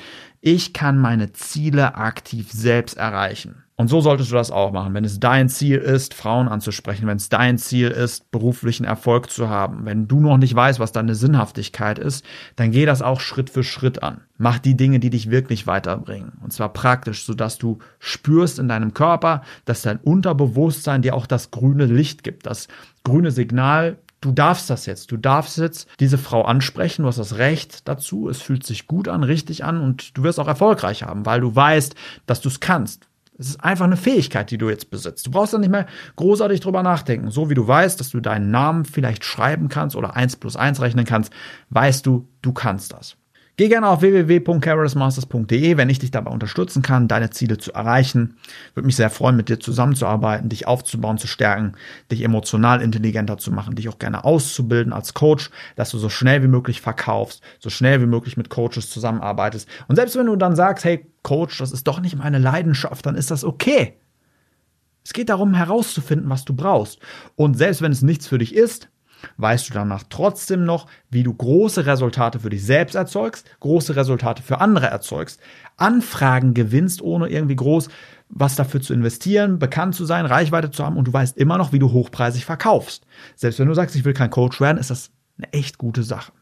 ich 0.46 0.74
kann 0.74 0.98
meine 0.98 1.32
Ziele 1.32 1.94
aktiv 1.94 2.52
selbst 2.52 2.98
erreichen. 2.98 3.64
Und 3.76 3.88
so 3.88 4.02
solltest 4.02 4.30
du 4.30 4.34
das 4.34 4.50
auch 4.50 4.72
machen. 4.72 4.92
Wenn 4.92 5.06
es 5.06 5.18
dein 5.18 5.48
Ziel 5.48 5.78
ist, 5.78 6.12
Frauen 6.12 6.48
anzusprechen, 6.48 7.06
wenn 7.06 7.16
es 7.16 7.30
dein 7.30 7.56
Ziel 7.56 7.88
ist, 7.88 8.30
beruflichen 8.30 8.84
Erfolg 8.84 9.30
zu 9.30 9.48
haben, 9.48 9.86
wenn 9.86 10.06
du 10.06 10.20
noch 10.20 10.36
nicht 10.36 10.54
weißt, 10.54 10.78
was 10.80 10.92
deine 10.92 11.14
Sinnhaftigkeit 11.14 11.98
ist, 11.98 12.26
dann 12.56 12.72
geh 12.72 12.84
das 12.84 13.00
auch 13.00 13.20
Schritt 13.20 13.48
für 13.48 13.64
Schritt 13.64 14.02
an. 14.02 14.20
Mach 14.36 14.58
die 14.58 14.76
Dinge, 14.76 15.00
die 15.00 15.08
dich 15.08 15.30
wirklich 15.30 15.66
weiterbringen. 15.66 16.32
Und 16.42 16.52
zwar 16.52 16.74
praktisch, 16.74 17.24
sodass 17.24 17.56
du 17.56 17.78
spürst 17.98 18.58
in 18.58 18.68
deinem 18.68 18.92
Körper, 18.92 19.40
dass 19.64 19.80
dein 19.80 19.96
Unterbewusstsein 19.96 21.00
dir 21.00 21.14
auch 21.14 21.26
das 21.26 21.52
grüne 21.52 21.86
Licht 21.86 22.22
gibt, 22.22 22.44
das 22.44 22.68
grüne 23.02 23.30
Signal, 23.30 23.96
du 24.24 24.32
darfst 24.32 24.70
das 24.70 24.86
jetzt. 24.86 25.12
Du 25.12 25.16
darfst 25.16 25.58
jetzt 25.58 25.88
diese 26.00 26.18
Frau 26.18 26.42
ansprechen. 26.42 27.02
Du 27.02 27.08
hast 27.08 27.18
das 27.18 27.36
Recht 27.36 27.86
dazu. 27.88 28.28
Es 28.28 28.40
fühlt 28.40 28.64
sich 28.64 28.86
gut 28.86 29.08
an, 29.08 29.22
richtig 29.22 29.64
an 29.64 29.80
und 29.80 30.16
du 30.16 30.22
wirst 30.22 30.40
auch 30.40 30.48
erfolgreich 30.48 31.02
haben, 31.02 31.26
weil 31.26 31.40
du 31.40 31.54
weißt, 31.54 31.94
dass 32.26 32.40
du 32.40 32.48
es 32.48 32.60
kannst. 32.60 33.08
Es 33.36 33.48
ist 33.48 33.64
einfach 33.64 33.84
eine 33.84 33.96
Fähigkeit, 33.96 34.50
die 34.50 34.58
du 34.58 34.68
jetzt 34.68 34.90
besitzt. 34.90 35.26
Du 35.26 35.30
brauchst 35.32 35.52
dann 35.52 35.60
nicht 35.60 35.70
mehr 35.70 35.86
großartig 36.16 36.60
drüber 36.60 36.84
nachdenken. 36.84 37.30
So 37.30 37.50
wie 37.50 37.54
du 37.54 37.66
weißt, 37.66 37.98
dass 37.98 38.10
du 38.10 38.20
deinen 38.20 38.50
Namen 38.50 38.84
vielleicht 38.84 39.24
schreiben 39.24 39.68
kannst 39.68 39.96
oder 39.96 40.14
eins 40.14 40.36
plus 40.36 40.56
eins 40.56 40.80
rechnen 40.80 41.04
kannst, 41.04 41.32
weißt 41.70 42.06
du, 42.06 42.28
du 42.42 42.52
kannst 42.52 42.92
das. 42.92 43.16
Geh 43.56 43.68
gerne 43.68 43.86
auf 43.86 44.02
www.carrosmasters.de, 44.02 45.76
wenn 45.76 45.88
ich 45.88 46.00
dich 46.00 46.10
dabei 46.10 46.32
unterstützen 46.32 46.82
kann, 46.82 47.06
deine 47.06 47.30
Ziele 47.30 47.56
zu 47.56 47.72
erreichen. 47.72 48.36
Würde 48.74 48.86
mich 48.86 48.96
sehr 48.96 49.10
freuen, 49.10 49.36
mit 49.36 49.48
dir 49.48 49.60
zusammenzuarbeiten, 49.60 50.48
dich 50.48 50.66
aufzubauen, 50.66 51.18
zu 51.18 51.28
stärken, 51.28 51.74
dich 52.10 52.22
emotional 52.22 52.82
intelligenter 52.82 53.38
zu 53.38 53.52
machen, 53.52 53.76
dich 53.76 53.88
auch 53.88 54.00
gerne 54.00 54.24
auszubilden 54.24 54.92
als 54.92 55.14
Coach, 55.14 55.50
dass 55.76 55.90
du 55.90 55.98
so 55.98 56.08
schnell 56.08 56.42
wie 56.42 56.48
möglich 56.48 56.80
verkaufst, 56.80 57.42
so 57.60 57.70
schnell 57.70 58.00
wie 58.00 58.06
möglich 58.06 58.36
mit 58.36 58.50
Coaches 58.50 58.90
zusammenarbeitest. 58.90 59.68
Und 59.86 59.94
selbst 59.94 60.16
wenn 60.16 60.26
du 60.26 60.34
dann 60.34 60.56
sagst, 60.56 60.84
hey 60.84 61.06
Coach, 61.22 61.58
das 61.58 61.70
ist 61.70 61.86
doch 61.86 62.00
nicht 62.00 62.16
meine 62.16 62.38
Leidenschaft, 62.38 63.06
dann 63.06 63.14
ist 63.14 63.30
das 63.30 63.44
okay. 63.44 63.94
Es 65.04 65.12
geht 65.12 65.28
darum 65.28 65.54
herauszufinden, 65.54 66.28
was 66.28 66.44
du 66.44 66.56
brauchst. 66.56 66.98
Und 67.36 67.56
selbst 67.56 67.82
wenn 67.82 67.92
es 67.92 68.02
nichts 68.02 68.26
für 68.26 68.38
dich 68.38 68.52
ist, 68.52 68.88
weißt 69.36 69.68
du 69.68 69.74
danach 69.74 70.04
trotzdem 70.08 70.64
noch, 70.64 70.86
wie 71.10 71.22
du 71.22 71.32
große 71.32 71.86
Resultate 71.86 72.40
für 72.40 72.50
dich 72.50 72.64
selbst 72.64 72.94
erzeugst, 72.94 73.46
große 73.60 73.96
Resultate 73.96 74.42
für 74.42 74.60
andere 74.60 74.86
erzeugst, 74.86 75.40
Anfragen 75.76 76.54
gewinnst, 76.54 77.02
ohne 77.02 77.28
irgendwie 77.28 77.56
groß 77.56 77.88
was 78.28 78.56
dafür 78.56 78.80
zu 78.80 78.94
investieren, 78.94 79.58
bekannt 79.58 79.94
zu 79.94 80.04
sein, 80.04 80.26
Reichweite 80.26 80.70
zu 80.70 80.84
haben 80.84 80.96
und 80.96 81.06
du 81.06 81.12
weißt 81.12 81.36
immer 81.36 81.58
noch, 81.58 81.72
wie 81.72 81.78
du 81.78 81.92
hochpreisig 81.92 82.44
verkaufst. 82.44 83.06
Selbst 83.36 83.58
wenn 83.60 83.68
du 83.68 83.74
sagst, 83.74 83.94
ich 83.94 84.04
will 84.04 84.14
kein 84.14 84.30
Coach 84.30 84.60
werden, 84.60 84.78
ist 84.78 84.90
das 84.90 85.10
eine 85.38 85.52
echt 85.52 85.78
gute 85.78 86.02
Sache. 86.02 86.32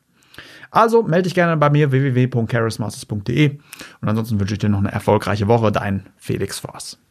Also 0.70 1.02
melde 1.02 1.24
dich 1.24 1.34
gerne 1.34 1.56
bei 1.58 1.68
mir 1.68 1.92
www.charismasters.de 1.92 3.58
und 4.00 4.08
ansonsten 4.08 4.40
wünsche 4.40 4.54
ich 4.54 4.60
dir 4.60 4.70
noch 4.70 4.78
eine 4.78 4.90
erfolgreiche 4.92 5.48
Woche. 5.48 5.70
Dein 5.70 6.06
Felix 6.16 6.60
Voss. 6.60 7.01